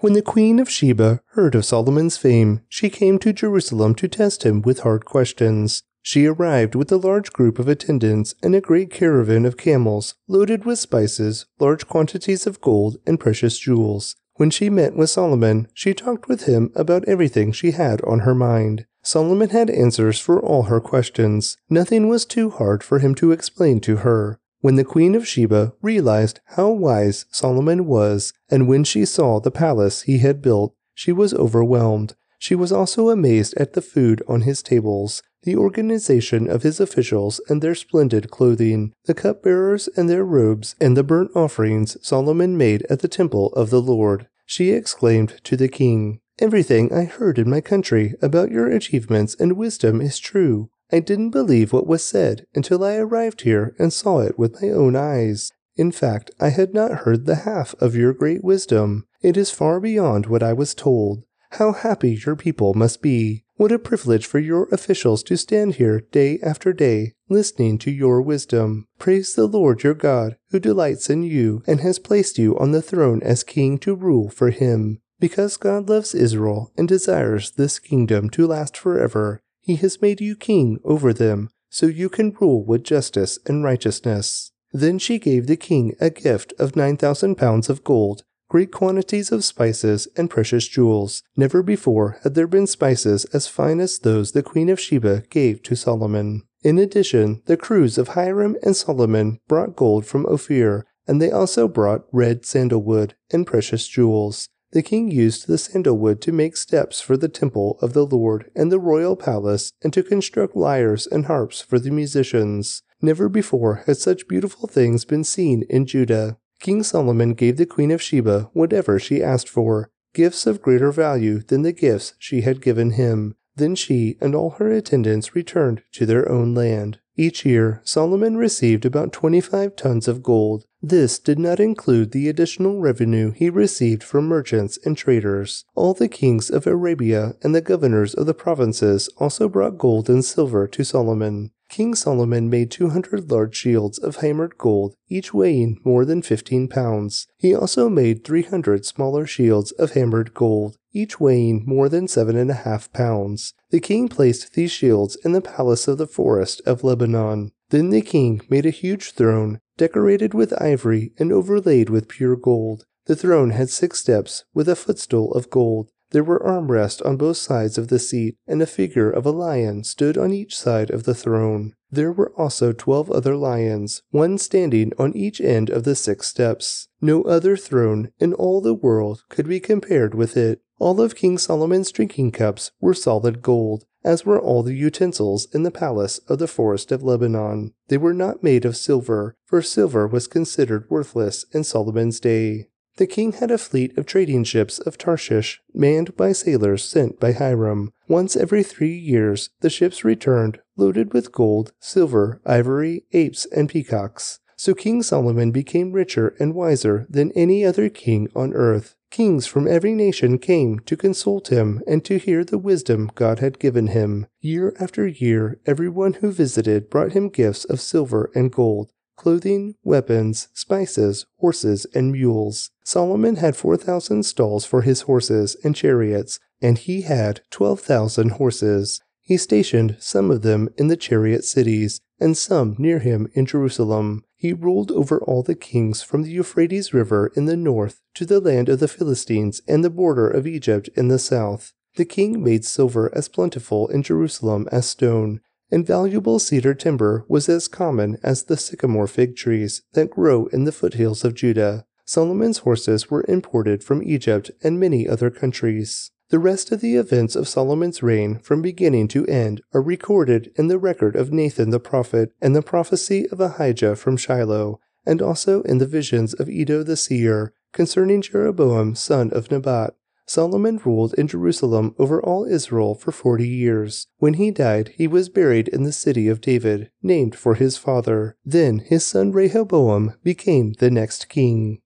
When 0.00 0.12
the 0.12 0.20
queen 0.20 0.58
of 0.58 0.68
Sheba 0.68 1.20
heard 1.34 1.54
of 1.54 1.64
Solomon's 1.64 2.16
fame, 2.16 2.62
she 2.68 2.90
came 2.90 3.20
to 3.20 3.32
Jerusalem 3.32 3.94
to 3.94 4.08
test 4.08 4.44
him 4.44 4.62
with 4.62 4.80
hard 4.80 5.04
questions. 5.04 5.84
She 6.02 6.26
arrived 6.26 6.74
with 6.74 6.90
a 6.90 6.96
large 6.96 7.32
group 7.32 7.60
of 7.60 7.68
attendants 7.68 8.34
and 8.42 8.56
a 8.56 8.60
great 8.60 8.90
caravan 8.90 9.46
of 9.46 9.56
camels, 9.56 10.16
loaded 10.26 10.64
with 10.64 10.80
spices, 10.80 11.46
large 11.60 11.86
quantities 11.86 12.48
of 12.48 12.60
gold, 12.60 12.96
and 13.06 13.20
precious 13.20 13.56
jewels. 13.60 14.16
When 14.34 14.50
she 14.50 14.70
met 14.70 14.96
with 14.96 15.10
Solomon, 15.10 15.68
she 15.72 15.94
talked 15.94 16.26
with 16.26 16.46
him 16.46 16.72
about 16.74 17.06
everything 17.06 17.52
she 17.52 17.70
had 17.70 18.02
on 18.02 18.20
her 18.20 18.34
mind. 18.34 18.86
Solomon 19.04 19.50
had 19.50 19.70
answers 19.70 20.18
for 20.18 20.40
all 20.40 20.64
her 20.64 20.80
questions. 20.80 21.56
Nothing 21.70 22.08
was 22.08 22.24
too 22.24 22.50
hard 22.50 22.82
for 22.82 22.98
him 22.98 23.14
to 23.14 23.30
explain 23.30 23.78
to 23.82 23.98
her. 23.98 24.40
When 24.60 24.74
the 24.74 24.84
queen 24.84 25.14
of 25.14 25.26
Sheba 25.26 25.72
realized 25.80 26.40
how 26.56 26.70
wise 26.70 27.26
Solomon 27.30 27.86
was, 27.86 28.32
and 28.50 28.66
when 28.66 28.82
she 28.82 29.04
saw 29.04 29.38
the 29.38 29.52
palace 29.52 30.02
he 30.02 30.18
had 30.18 30.42
built, 30.42 30.74
she 30.94 31.12
was 31.12 31.32
overwhelmed. 31.32 32.14
She 32.40 32.54
was 32.54 32.72
also 32.72 33.08
amazed 33.08 33.54
at 33.56 33.74
the 33.74 33.82
food 33.82 34.22
on 34.26 34.42
his 34.42 34.62
tables, 34.62 35.22
the 35.44 35.56
organization 35.56 36.50
of 36.50 36.64
his 36.64 36.80
officials 36.80 37.40
and 37.48 37.62
their 37.62 37.74
splendid 37.74 38.30
clothing, 38.30 38.92
the 39.04 39.14
cupbearers 39.14 39.88
and 39.96 40.10
their 40.10 40.24
robes, 40.24 40.74
and 40.80 40.96
the 40.96 41.04
burnt 41.04 41.30
offerings 41.36 41.96
Solomon 42.04 42.56
made 42.56 42.84
at 42.90 43.00
the 43.00 43.08
temple 43.08 43.52
of 43.54 43.70
the 43.70 43.80
Lord. 43.80 44.26
She 44.44 44.70
exclaimed 44.70 45.40
to 45.44 45.56
the 45.56 45.68
king, 45.68 46.20
Everything 46.40 46.92
I 46.92 47.04
heard 47.04 47.38
in 47.38 47.50
my 47.50 47.60
country 47.60 48.14
about 48.22 48.50
your 48.50 48.68
achievements 48.68 49.36
and 49.38 49.56
wisdom 49.56 50.00
is 50.00 50.18
true. 50.18 50.70
I 50.90 51.00
didn't 51.00 51.30
believe 51.30 51.72
what 51.72 51.86
was 51.86 52.02
said 52.02 52.46
until 52.54 52.82
I 52.82 52.96
arrived 52.96 53.42
here 53.42 53.74
and 53.78 53.92
saw 53.92 54.20
it 54.20 54.38
with 54.38 54.62
my 54.62 54.70
own 54.70 54.96
eyes. 54.96 55.52
In 55.76 55.92
fact, 55.92 56.30
I 56.40 56.48
had 56.48 56.74
not 56.74 57.00
heard 57.00 57.26
the 57.26 57.36
half 57.36 57.74
of 57.80 57.94
your 57.94 58.12
great 58.12 58.42
wisdom. 58.42 59.06
It 59.22 59.36
is 59.36 59.50
far 59.50 59.80
beyond 59.80 60.26
what 60.26 60.42
I 60.42 60.52
was 60.52 60.74
told. 60.74 61.24
How 61.52 61.72
happy 61.72 62.18
your 62.26 62.36
people 62.36 62.74
must 62.74 63.00
be. 63.00 63.44
What 63.56 63.72
a 63.72 63.78
privilege 63.78 64.26
for 64.26 64.38
your 64.38 64.68
officials 64.70 65.22
to 65.24 65.36
stand 65.36 65.76
here 65.76 66.00
day 66.12 66.38
after 66.42 66.72
day, 66.72 67.14
listening 67.28 67.78
to 67.78 67.90
your 67.90 68.22
wisdom. 68.22 68.86
Praise 68.98 69.34
the 69.34 69.46
Lord 69.46 69.82
your 69.82 69.94
God, 69.94 70.36
who 70.50 70.60
delights 70.60 71.10
in 71.10 71.22
you 71.22 71.62
and 71.66 71.80
has 71.80 71.98
placed 71.98 72.38
you 72.38 72.58
on 72.58 72.72
the 72.72 72.82
throne 72.82 73.22
as 73.22 73.42
king 73.42 73.78
to 73.78 73.94
rule 73.94 74.30
for 74.30 74.50
him. 74.50 75.00
Because 75.20 75.56
God 75.56 75.88
loves 75.88 76.14
Israel 76.14 76.72
and 76.76 76.86
desires 76.86 77.50
this 77.52 77.78
kingdom 77.78 78.30
to 78.30 78.46
last 78.46 78.76
forever, 78.76 79.42
he 79.68 79.76
has 79.76 80.00
made 80.00 80.18
you 80.18 80.34
king 80.34 80.80
over 80.82 81.12
them, 81.12 81.50
so 81.68 81.84
you 81.84 82.08
can 82.08 82.34
rule 82.40 82.64
with 82.64 82.82
justice 82.82 83.38
and 83.44 83.62
righteousness. 83.62 84.50
Then 84.72 84.98
she 84.98 85.18
gave 85.18 85.46
the 85.46 85.58
king 85.58 85.94
a 86.00 86.08
gift 86.08 86.54
of 86.58 86.74
nine 86.74 86.96
thousand 86.96 87.34
pounds 87.34 87.68
of 87.68 87.84
gold, 87.84 88.22
great 88.48 88.72
quantities 88.72 89.30
of 89.30 89.44
spices, 89.44 90.08
and 90.16 90.30
precious 90.30 90.66
jewels. 90.66 91.22
Never 91.36 91.62
before 91.62 92.16
had 92.22 92.34
there 92.34 92.46
been 92.46 92.66
spices 92.66 93.26
as 93.26 93.46
fine 93.46 93.78
as 93.78 93.98
those 93.98 94.32
the 94.32 94.42
queen 94.42 94.70
of 94.70 94.80
Sheba 94.80 95.24
gave 95.28 95.62
to 95.64 95.76
Solomon. 95.76 96.44
In 96.62 96.78
addition, 96.78 97.42
the 97.44 97.58
crews 97.58 97.98
of 97.98 98.08
Hiram 98.08 98.56
and 98.62 98.74
Solomon 98.74 99.38
brought 99.48 99.76
gold 99.76 100.06
from 100.06 100.24
Ophir, 100.24 100.86
and 101.06 101.20
they 101.20 101.30
also 101.30 101.68
brought 101.68 102.06
red 102.10 102.46
sandalwood 102.46 103.16
and 103.30 103.46
precious 103.46 103.86
jewels. 103.86 104.48
The 104.72 104.82
king 104.82 105.10
used 105.10 105.46
the 105.46 105.56
sandalwood 105.56 106.20
to 106.22 106.32
make 106.32 106.56
steps 106.56 107.00
for 107.00 107.16
the 107.16 107.28
temple 107.28 107.78
of 107.80 107.94
the 107.94 108.04
Lord 108.04 108.50
and 108.54 108.70
the 108.70 108.78
royal 108.78 109.16
palace, 109.16 109.72
and 109.82 109.92
to 109.94 110.02
construct 110.02 110.54
lyres 110.54 111.06
and 111.06 111.26
harps 111.26 111.62
for 111.62 111.78
the 111.78 111.90
musicians. 111.90 112.82
Never 113.00 113.28
before 113.28 113.82
had 113.86 113.96
such 113.96 114.28
beautiful 114.28 114.68
things 114.68 115.04
been 115.04 115.24
seen 115.24 115.64
in 115.70 115.86
Judah. 115.86 116.36
King 116.60 116.82
Solomon 116.82 117.34
gave 117.34 117.56
the 117.56 117.66
queen 117.66 117.90
of 117.90 118.02
Sheba 118.02 118.50
whatever 118.52 118.98
she 118.98 119.22
asked 119.22 119.48
for, 119.48 119.90
gifts 120.12 120.46
of 120.46 120.60
greater 120.60 120.90
value 120.90 121.38
than 121.40 121.62
the 121.62 121.72
gifts 121.72 122.14
she 122.18 122.42
had 122.42 122.60
given 122.60 122.90
him. 122.90 123.36
Then 123.56 123.74
she 123.74 124.16
and 124.20 124.34
all 124.34 124.50
her 124.50 124.70
attendants 124.70 125.34
returned 125.34 125.82
to 125.92 126.06
their 126.06 126.30
own 126.30 126.54
land. 126.54 126.98
Each 127.16 127.44
year, 127.44 127.80
Solomon 127.84 128.36
received 128.36 128.84
about 128.84 129.12
25 129.12 129.74
tons 129.74 130.06
of 130.06 130.22
gold. 130.22 130.66
This 130.82 131.18
did 131.18 131.40
not 131.40 131.58
include 131.58 132.12
the 132.12 132.28
additional 132.28 132.78
revenue 132.78 133.32
he 133.32 133.50
received 133.50 134.04
from 134.04 134.28
merchants 134.28 134.78
and 134.84 134.96
traders. 134.96 135.64
All 135.74 135.92
the 135.92 136.08
kings 136.08 136.50
of 136.50 136.68
Arabia 136.68 137.34
and 137.42 137.52
the 137.52 137.60
governors 137.60 138.14
of 138.14 138.26
the 138.26 138.34
provinces 138.34 139.08
also 139.18 139.48
brought 139.48 139.76
gold 139.76 140.08
and 140.08 140.24
silver 140.24 140.68
to 140.68 140.84
Solomon. 140.84 141.50
King 141.68 141.94
Solomon 141.94 142.48
made 142.48 142.70
200 142.70 143.30
large 143.30 143.54
shields 143.54 143.98
of 143.98 144.16
hammered 144.16 144.56
gold, 144.56 144.94
each 145.08 145.34
weighing 145.34 145.78
more 145.84 146.04
than 146.04 146.22
15 146.22 146.68
pounds. 146.68 147.26
He 147.36 147.54
also 147.54 147.88
made 147.88 148.24
300 148.24 148.86
smaller 148.86 149.26
shields 149.26 149.72
of 149.72 149.92
hammered 149.92 150.32
gold, 150.32 150.78
each 150.92 151.20
weighing 151.20 151.64
more 151.66 151.88
than 151.88 152.08
seven 152.08 152.36
and 152.36 152.50
a 152.50 152.54
half 152.54 152.90
pounds. 152.92 153.52
The 153.70 153.80
king 153.80 154.08
placed 154.08 154.54
these 154.54 154.70
shields 154.70 155.16
in 155.24 155.32
the 155.32 155.42
palace 155.42 155.88
of 155.88 155.98
the 155.98 156.06
forest 156.06 156.62
of 156.64 156.84
Lebanon. 156.84 157.50
Then 157.70 157.90
the 157.90 158.00
king 158.00 158.40
made 158.48 158.64
a 158.64 158.70
huge 158.70 159.12
throne, 159.12 159.60
decorated 159.78 160.34
with 160.34 160.60
ivory 160.60 161.12
and 161.18 161.32
overlaid 161.32 161.88
with 161.88 162.08
pure 162.08 162.36
gold. 162.36 162.84
The 163.06 163.16
throne 163.16 163.50
had 163.50 163.70
six 163.70 163.98
steps, 163.98 164.44
with 164.52 164.68
a 164.68 164.76
footstool 164.76 165.32
of 165.32 165.48
gold. 165.48 165.88
There 166.10 166.24
were 166.24 166.40
armrests 166.40 167.04
on 167.04 167.16
both 167.16 167.38
sides 167.38 167.78
of 167.78 167.88
the 167.88 167.98
seat, 167.98 168.36
and 168.46 168.60
a 168.60 168.66
figure 168.66 169.10
of 169.10 169.24
a 169.24 169.30
lion 169.30 169.84
stood 169.84 170.18
on 170.18 170.32
each 170.32 170.56
side 170.56 170.90
of 170.90 171.04
the 171.04 171.14
throne. 171.14 171.74
There 171.90 172.12
were 172.12 172.32
also 172.36 172.72
twelve 172.72 173.10
other 173.10 173.36
lions, 173.36 174.02
one 174.10 174.36
standing 174.36 174.92
on 174.98 175.16
each 175.16 175.40
end 175.40 175.70
of 175.70 175.84
the 175.84 175.94
six 175.94 176.26
steps. 176.26 176.88
No 177.00 177.22
other 177.22 177.56
throne 177.56 178.10
in 178.18 178.34
all 178.34 178.60
the 178.60 178.74
world 178.74 179.22
could 179.30 179.48
be 179.48 179.60
compared 179.60 180.14
with 180.14 180.36
it. 180.36 180.60
All 180.78 181.00
of 181.00 181.16
King 181.16 181.38
Solomon's 181.38 181.90
drinking 181.90 182.32
cups 182.32 182.72
were 182.80 182.94
solid 182.94 183.42
gold. 183.42 183.84
As 184.04 184.24
were 184.24 184.40
all 184.40 184.62
the 184.62 184.74
utensils 184.74 185.46
in 185.52 185.62
the 185.62 185.70
palace 185.70 186.18
of 186.28 186.38
the 186.38 186.46
forest 186.46 186.92
of 186.92 187.02
Lebanon. 187.02 187.72
They 187.88 187.98
were 187.98 188.14
not 188.14 188.42
made 188.42 188.64
of 188.64 188.76
silver, 188.76 189.36
for 189.44 189.62
silver 189.62 190.06
was 190.06 190.26
considered 190.26 190.88
worthless 190.88 191.44
in 191.52 191.64
Solomon's 191.64 192.20
day. 192.20 192.68
The 192.98 193.06
king 193.06 193.32
had 193.32 193.52
a 193.52 193.58
fleet 193.58 193.96
of 193.96 194.06
trading 194.06 194.42
ships 194.42 194.80
of 194.80 194.98
Tarshish, 194.98 195.60
manned 195.72 196.16
by 196.16 196.32
sailors 196.32 196.82
sent 196.82 197.20
by 197.20 197.30
Hiram. 197.32 197.92
Once 198.08 198.34
every 198.34 198.64
three 198.64 198.96
years, 198.96 199.50
the 199.60 199.70
ships 199.70 200.04
returned, 200.04 200.58
loaded 200.76 201.14
with 201.14 201.30
gold, 201.30 201.72
silver, 201.78 202.40
ivory, 202.44 203.04
apes, 203.12 203.46
and 203.54 203.68
peacocks. 203.68 204.40
So 204.58 204.74
King 204.74 205.04
Solomon 205.04 205.52
became 205.52 205.92
richer 205.92 206.34
and 206.40 206.52
wiser 206.52 207.06
than 207.08 207.30
any 207.32 207.64
other 207.64 207.88
king 207.88 208.28
on 208.34 208.52
earth. 208.54 208.96
Kings 209.08 209.46
from 209.46 209.68
every 209.68 209.94
nation 209.94 210.36
came 210.36 210.80
to 210.80 210.96
consult 210.96 211.52
him 211.52 211.80
and 211.86 212.04
to 212.04 212.18
hear 212.18 212.42
the 212.42 212.58
wisdom 212.58 213.08
God 213.14 213.38
had 213.38 213.60
given 213.60 213.86
him. 213.86 214.26
Year 214.40 214.74
after 214.80 215.06
year, 215.06 215.60
everyone 215.64 216.14
who 216.14 216.32
visited 216.32 216.90
brought 216.90 217.12
him 217.12 217.28
gifts 217.28 217.64
of 217.66 217.80
silver 217.80 218.32
and 218.34 218.50
gold, 218.50 218.90
clothing, 219.16 219.76
weapons, 219.84 220.48
spices, 220.54 221.24
horses, 221.38 221.86
and 221.94 222.10
mules. 222.10 222.72
Solomon 222.84 223.36
had 223.36 223.54
4,000 223.54 224.24
stalls 224.24 224.64
for 224.64 224.82
his 224.82 225.02
horses 225.02 225.56
and 225.62 225.76
chariots, 225.76 226.40
and 226.60 226.78
he 226.78 227.02
had 227.02 227.42
12,000 227.50 228.30
horses. 228.30 229.00
He 229.22 229.36
stationed 229.36 229.98
some 230.00 230.32
of 230.32 230.42
them 230.42 230.68
in 230.76 230.88
the 230.88 230.96
chariot 230.96 231.44
cities, 231.44 232.00
and 232.18 232.36
some 232.36 232.74
near 232.76 232.98
him 232.98 233.28
in 233.34 233.46
Jerusalem. 233.46 234.24
He 234.40 234.52
ruled 234.52 234.92
over 234.92 235.18
all 235.18 235.42
the 235.42 235.56
kings 235.56 236.00
from 236.00 236.22
the 236.22 236.30
Euphrates 236.30 236.94
River 236.94 237.32
in 237.34 237.46
the 237.46 237.56
north 237.56 238.00
to 238.14 238.24
the 238.24 238.38
land 238.38 238.68
of 238.68 238.78
the 238.78 238.86
Philistines 238.86 239.60
and 239.66 239.84
the 239.84 239.90
border 239.90 240.28
of 240.28 240.46
Egypt 240.46 240.88
in 240.94 241.08
the 241.08 241.18
south. 241.18 241.72
The 241.96 242.04
king 242.04 242.42
made 242.44 242.64
silver 242.64 243.10
as 243.16 243.28
plentiful 243.28 243.88
in 243.88 244.04
Jerusalem 244.04 244.68
as 244.70 244.86
stone, 244.86 245.40
and 245.72 245.84
valuable 245.84 246.38
cedar 246.38 246.72
timber 246.72 247.24
was 247.28 247.48
as 247.48 247.66
common 247.66 248.16
as 248.22 248.44
the 248.44 248.56
sycamore 248.56 249.08
fig 249.08 249.34
trees 249.34 249.82
that 249.94 250.10
grow 250.10 250.46
in 250.46 250.62
the 250.62 250.72
foothills 250.72 251.24
of 251.24 251.34
Judah. 251.34 251.84
Solomon's 252.04 252.58
horses 252.58 253.10
were 253.10 253.24
imported 253.26 253.82
from 253.82 254.04
Egypt 254.04 254.52
and 254.62 254.78
many 254.78 255.08
other 255.08 255.30
countries. 255.30 256.12
The 256.30 256.38
rest 256.38 256.70
of 256.72 256.82
the 256.82 256.96
events 256.96 257.34
of 257.34 257.48
Solomon's 257.48 258.02
reign 258.02 258.38
from 258.40 258.60
beginning 258.60 259.08
to 259.08 259.26
end 259.26 259.62
are 259.72 259.80
recorded 259.80 260.52
in 260.56 260.68
the 260.68 260.78
record 260.78 261.16
of 261.16 261.32
Nathan 261.32 261.70
the 261.70 261.80
prophet 261.80 262.32
and 262.40 262.54
the 262.54 262.60
prophecy 262.60 263.26
of 263.30 263.40
Ahijah 263.40 263.96
from 263.96 264.18
Shiloh, 264.18 264.78
and 265.06 265.22
also 265.22 265.62
in 265.62 265.78
the 265.78 265.86
visions 265.86 266.34
of 266.34 266.50
Iddo 266.50 266.82
the 266.82 266.98
seer 266.98 267.54
concerning 267.72 268.20
Jeroboam 268.20 268.94
son 268.94 269.30
of 269.32 269.50
Nebat, 269.50 269.94
Solomon 270.26 270.78
ruled 270.84 271.14
in 271.14 271.26
Jerusalem 271.26 271.94
over 271.98 272.22
all 272.22 272.44
Israel 272.44 272.94
for 272.94 273.10
forty 273.10 273.48
years. 273.48 274.06
When 274.18 274.34
he 274.34 274.50
died, 274.50 274.92
he 274.96 275.06
was 275.06 275.30
buried 275.30 275.68
in 275.68 275.84
the 275.84 275.92
city 275.92 276.28
of 276.28 276.42
David, 276.42 276.90
named 277.02 277.34
for 277.34 277.54
his 277.54 277.78
father. 277.78 278.36
Then 278.44 278.80
his 278.80 279.06
son 279.06 279.32
Rehoboam 279.32 280.14
became 280.22 280.74
the 280.74 280.90
next 280.90 281.30
king. 281.30 281.80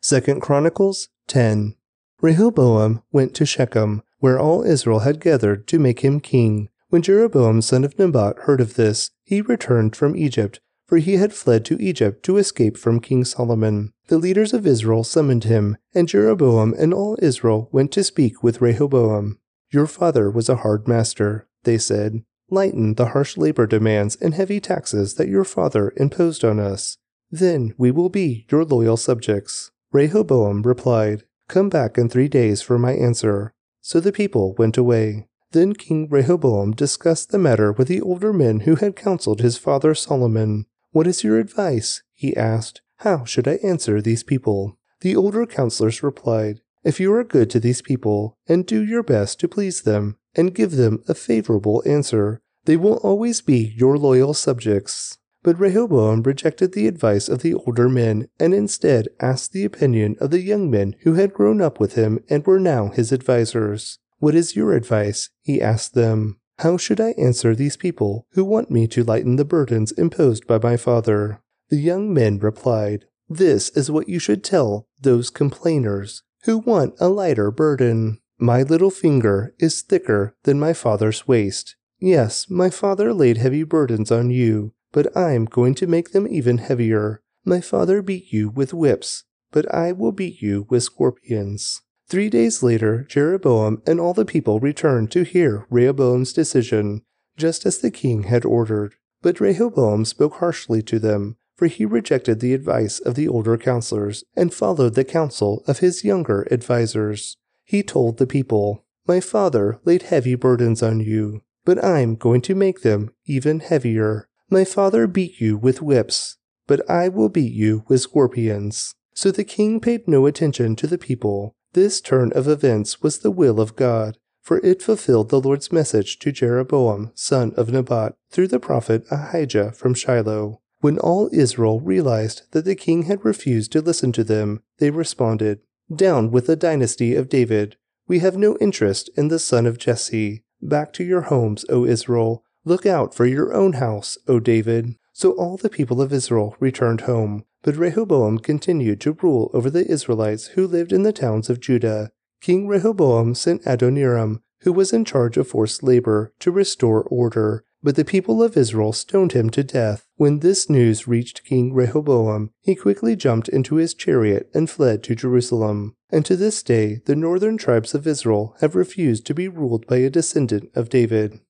Second 0.00 0.40
Chronicles 0.40 1.08
10 1.26 1.74
Rehoboam 2.22 3.02
went 3.12 3.34
to 3.34 3.44
Shechem, 3.44 4.02
where 4.20 4.38
all 4.38 4.62
Israel 4.62 5.00
had 5.00 5.20
gathered 5.20 5.66
to 5.66 5.78
make 5.78 6.00
him 6.00 6.20
king. 6.20 6.70
When 6.88 7.02
Jeroboam 7.02 7.60
son 7.60 7.84
of 7.84 7.98
Nebat 7.98 8.38
heard 8.40 8.62
of 8.62 8.74
this, 8.76 9.10
he 9.24 9.42
returned 9.42 9.94
from 9.94 10.16
Egypt 10.16 10.60
for 10.92 10.98
he 10.98 11.16
had 11.16 11.32
fled 11.32 11.64
to 11.64 11.82
Egypt 11.82 12.22
to 12.22 12.36
escape 12.36 12.76
from 12.76 13.00
King 13.00 13.24
Solomon. 13.24 13.94
The 14.08 14.18
leaders 14.18 14.52
of 14.52 14.66
Israel 14.66 15.04
summoned 15.04 15.44
him, 15.44 15.78
and 15.94 16.06
Jeroboam 16.06 16.74
and 16.76 16.92
all 16.92 17.16
Israel 17.22 17.70
went 17.72 17.92
to 17.92 18.04
speak 18.04 18.42
with 18.42 18.60
Rehoboam. 18.60 19.38
Your 19.70 19.86
father 19.86 20.30
was 20.30 20.50
a 20.50 20.56
hard 20.56 20.86
master, 20.86 21.48
they 21.64 21.78
said. 21.78 22.24
Lighten 22.50 22.96
the 22.96 23.06
harsh 23.06 23.38
labor 23.38 23.66
demands 23.66 24.16
and 24.16 24.34
heavy 24.34 24.60
taxes 24.60 25.14
that 25.14 25.28
your 25.28 25.44
father 25.44 25.94
imposed 25.96 26.44
on 26.44 26.60
us. 26.60 26.98
Then 27.30 27.72
we 27.78 27.90
will 27.90 28.10
be 28.10 28.44
your 28.50 28.62
loyal 28.62 28.98
subjects. 28.98 29.70
Rehoboam 29.92 30.60
replied, 30.60 31.24
Come 31.52 31.68
back 31.68 31.98
in 31.98 32.08
three 32.08 32.28
days 32.28 32.62
for 32.62 32.78
my 32.78 32.94
answer. 32.94 33.52
So 33.82 34.00
the 34.00 34.10
people 34.10 34.54
went 34.54 34.78
away. 34.78 35.28
Then 35.50 35.74
King 35.74 36.08
Rehoboam 36.08 36.72
discussed 36.72 37.30
the 37.30 37.36
matter 37.36 37.72
with 37.72 37.88
the 37.88 38.00
older 38.00 38.32
men 38.32 38.60
who 38.60 38.76
had 38.76 38.96
counseled 38.96 39.42
his 39.42 39.58
father 39.58 39.94
Solomon. 39.94 40.64
What 40.92 41.06
is 41.06 41.22
your 41.22 41.38
advice? 41.38 42.02
he 42.14 42.34
asked. 42.34 42.80
How 43.00 43.26
should 43.26 43.46
I 43.46 43.56
answer 43.62 44.00
these 44.00 44.22
people? 44.22 44.78
The 45.02 45.14
older 45.14 45.44
counselors 45.44 46.02
replied, 46.02 46.62
If 46.84 46.98
you 46.98 47.12
are 47.12 47.22
good 47.22 47.50
to 47.50 47.60
these 47.60 47.82
people, 47.82 48.38
and 48.48 48.64
do 48.64 48.82
your 48.82 49.02
best 49.02 49.38
to 49.40 49.46
please 49.46 49.82
them, 49.82 50.16
and 50.34 50.54
give 50.54 50.76
them 50.76 51.02
a 51.06 51.14
favorable 51.14 51.82
answer, 51.84 52.40
they 52.64 52.78
will 52.78 52.96
always 53.02 53.42
be 53.42 53.74
your 53.76 53.98
loyal 53.98 54.32
subjects. 54.32 55.18
But 55.42 55.58
Rehoboam 55.58 56.22
rejected 56.22 56.72
the 56.72 56.86
advice 56.86 57.28
of 57.28 57.42
the 57.42 57.54
older 57.54 57.88
men, 57.88 58.28
and 58.38 58.54
instead 58.54 59.08
asked 59.20 59.52
the 59.52 59.64
opinion 59.64 60.16
of 60.20 60.30
the 60.30 60.40
young 60.40 60.70
men 60.70 60.94
who 61.00 61.14
had 61.14 61.34
grown 61.34 61.60
up 61.60 61.80
with 61.80 61.94
him 61.94 62.20
and 62.28 62.46
were 62.46 62.60
now 62.60 62.88
his 62.88 63.12
advisers. 63.12 63.98
What 64.18 64.36
is 64.36 64.54
your 64.54 64.72
advice? 64.72 65.30
he 65.42 65.60
asked 65.60 65.94
them. 65.94 66.38
How 66.60 66.76
should 66.76 67.00
I 67.00 67.10
answer 67.18 67.56
these 67.56 67.76
people 67.76 68.28
who 68.32 68.44
want 68.44 68.70
me 68.70 68.86
to 68.88 69.02
lighten 69.02 69.34
the 69.34 69.44
burdens 69.44 69.90
imposed 69.92 70.46
by 70.46 70.60
my 70.62 70.76
father? 70.76 71.40
The 71.70 71.78
young 71.78 72.14
men 72.14 72.38
replied, 72.38 73.06
This 73.28 73.70
is 73.70 73.90
what 73.90 74.08
you 74.08 74.20
should 74.20 74.44
tell 74.44 74.86
those 75.00 75.28
complainers 75.28 76.22
who 76.44 76.58
want 76.58 76.94
a 77.00 77.08
lighter 77.08 77.50
burden. 77.50 78.20
My 78.38 78.62
little 78.62 78.90
finger 78.90 79.54
is 79.58 79.82
thicker 79.82 80.36
than 80.44 80.60
my 80.60 80.72
father's 80.72 81.26
waist. 81.26 81.74
Yes, 81.98 82.48
my 82.48 82.70
father 82.70 83.12
laid 83.12 83.38
heavy 83.38 83.64
burdens 83.64 84.12
on 84.12 84.30
you, 84.30 84.72
but 84.92 85.14
I'm 85.16 85.46
going 85.46 85.74
to 85.76 85.86
make 85.86 86.12
them 86.12 86.28
even 86.28 86.58
heavier. 86.58 87.22
My 87.44 87.60
father 87.60 88.02
beat 88.02 88.32
you 88.32 88.50
with 88.50 88.72
whips, 88.72 89.24
but 89.50 89.72
I 89.74 89.92
will 89.92 90.12
beat 90.12 90.40
you 90.40 90.66
with 90.70 90.84
scorpions. 90.84 91.80
Three 92.08 92.28
days 92.28 92.62
later, 92.62 93.06
Jeroboam 93.08 93.82
and 93.86 93.98
all 93.98 94.14
the 94.14 94.24
people 94.24 94.60
returned 94.60 95.10
to 95.12 95.22
hear 95.22 95.66
Rehoboam's 95.70 96.32
decision, 96.32 97.02
just 97.36 97.64
as 97.64 97.78
the 97.78 97.90
king 97.90 98.24
had 98.24 98.44
ordered. 98.44 98.94
But 99.22 99.40
Rehoboam 99.40 100.04
spoke 100.04 100.34
harshly 100.34 100.82
to 100.82 100.98
them, 100.98 101.36
for 101.56 101.68
he 101.68 101.84
rejected 101.84 102.40
the 102.40 102.54
advice 102.54 102.98
of 102.98 103.14
the 103.14 103.28
older 103.28 103.56
counselors 103.56 104.24
and 104.36 104.52
followed 104.52 104.94
the 104.94 105.04
counsel 105.04 105.62
of 105.66 105.78
his 105.78 106.04
younger 106.04 106.46
advisers. 106.50 107.36
He 107.64 107.82
told 107.82 108.18
the 108.18 108.26
people, 108.26 108.84
My 109.06 109.20
father 109.20 109.80
laid 109.84 110.02
heavy 110.02 110.34
burdens 110.34 110.82
on 110.82 111.00
you, 111.00 111.42
but 111.64 111.82
I'm 111.82 112.16
going 112.16 112.42
to 112.42 112.54
make 112.54 112.82
them 112.82 113.10
even 113.26 113.60
heavier. 113.60 114.28
My 114.52 114.66
father 114.66 115.06
beat 115.06 115.40
you 115.40 115.56
with 115.56 115.80
whips, 115.80 116.36
but 116.66 116.88
I 116.90 117.08
will 117.08 117.30
beat 117.30 117.54
you 117.54 117.84
with 117.88 118.02
scorpions. 118.02 118.94
So 119.14 119.30
the 119.30 119.44
king 119.44 119.80
paid 119.80 120.06
no 120.06 120.26
attention 120.26 120.76
to 120.76 120.86
the 120.86 120.98
people 120.98 121.54
this 121.72 122.02
turn 122.02 122.32
of 122.34 122.46
events 122.48 123.00
was 123.00 123.20
the 123.20 123.30
will 123.30 123.62
of 123.62 123.76
God, 123.76 124.18
for 124.42 124.58
it 124.58 124.82
fulfilled 124.82 125.30
the 125.30 125.40
Lord's 125.40 125.72
message 125.72 126.18
to 126.18 126.32
Jeroboam, 126.32 127.12
son 127.14 127.54
of 127.56 127.72
Nebat, 127.72 128.14
through 128.30 128.48
the 128.48 128.60
prophet 128.60 129.06
Ahijah 129.10 129.72
from 129.72 129.94
Shiloh. 129.94 130.60
When 130.80 130.98
all 130.98 131.30
Israel 131.32 131.80
realized 131.80 132.42
that 132.50 132.66
the 132.66 132.74
king 132.74 133.04
had 133.04 133.24
refused 133.24 133.72
to 133.72 133.80
listen 133.80 134.12
to 134.12 134.22
them, 134.22 134.62
they 134.76 134.90
responded, 134.90 135.60
Down 135.90 136.30
with 136.30 136.46
the 136.46 136.56
dynasty 136.56 137.14
of 137.14 137.30
David. 137.30 137.76
We 138.06 138.18
have 138.18 138.36
no 138.36 138.58
interest 138.58 139.08
in 139.16 139.28
the 139.28 139.38
son 139.38 139.64
of 139.64 139.78
Jesse. 139.78 140.44
Back 140.60 140.92
to 140.92 141.04
your 141.04 141.22
homes, 141.22 141.64
O 141.70 141.86
Israel. 141.86 142.44
Look 142.64 142.86
out 142.86 143.12
for 143.12 143.26
your 143.26 143.52
own 143.52 143.74
house, 143.74 144.16
O 144.28 144.38
David. 144.38 144.94
So 145.12 145.32
all 145.32 145.56
the 145.56 145.68
people 145.68 146.00
of 146.00 146.12
Israel 146.12 146.56
returned 146.60 147.02
home. 147.02 147.44
But 147.62 147.76
Rehoboam 147.76 148.38
continued 148.38 149.00
to 149.02 149.16
rule 149.20 149.50
over 149.52 149.68
the 149.68 149.86
Israelites 149.90 150.48
who 150.48 150.66
lived 150.66 150.92
in 150.92 151.02
the 151.02 151.12
towns 151.12 151.50
of 151.50 151.60
Judah. 151.60 152.12
King 152.40 152.68
Rehoboam 152.68 153.34
sent 153.34 153.66
Adoniram, 153.66 154.42
who 154.62 154.72
was 154.72 154.92
in 154.92 155.04
charge 155.04 155.36
of 155.36 155.48
forced 155.48 155.82
labor, 155.82 156.32
to 156.40 156.50
restore 156.50 157.02
order. 157.02 157.64
But 157.82 157.96
the 157.96 158.04
people 158.04 158.42
of 158.42 158.56
Israel 158.56 158.92
stoned 158.92 159.32
him 159.32 159.50
to 159.50 159.64
death. 159.64 160.06
When 160.16 160.38
this 160.38 160.70
news 160.70 161.08
reached 161.08 161.44
King 161.44 161.72
Rehoboam, 161.72 162.50
he 162.60 162.76
quickly 162.76 163.16
jumped 163.16 163.48
into 163.48 163.74
his 163.74 163.92
chariot 163.92 164.48
and 164.54 164.70
fled 164.70 165.02
to 165.04 165.16
Jerusalem. 165.16 165.96
And 166.10 166.24
to 166.26 166.36
this 166.36 166.62
day, 166.62 167.00
the 167.06 167.16
northern 167.16 167.58
tribes 167.58 167.92
of 167.92 168.06
Israel 168.06 168.54
have 168.60 168.76
refused 168.76 169.26
to 169.26 169.34
be 169.34 169.48
ruled 169.48 169.86
by 169.88 169.96
a 169.96 170.10
descendant 170.10 170.70
of 170.76 170.90
David. 170.90 171.40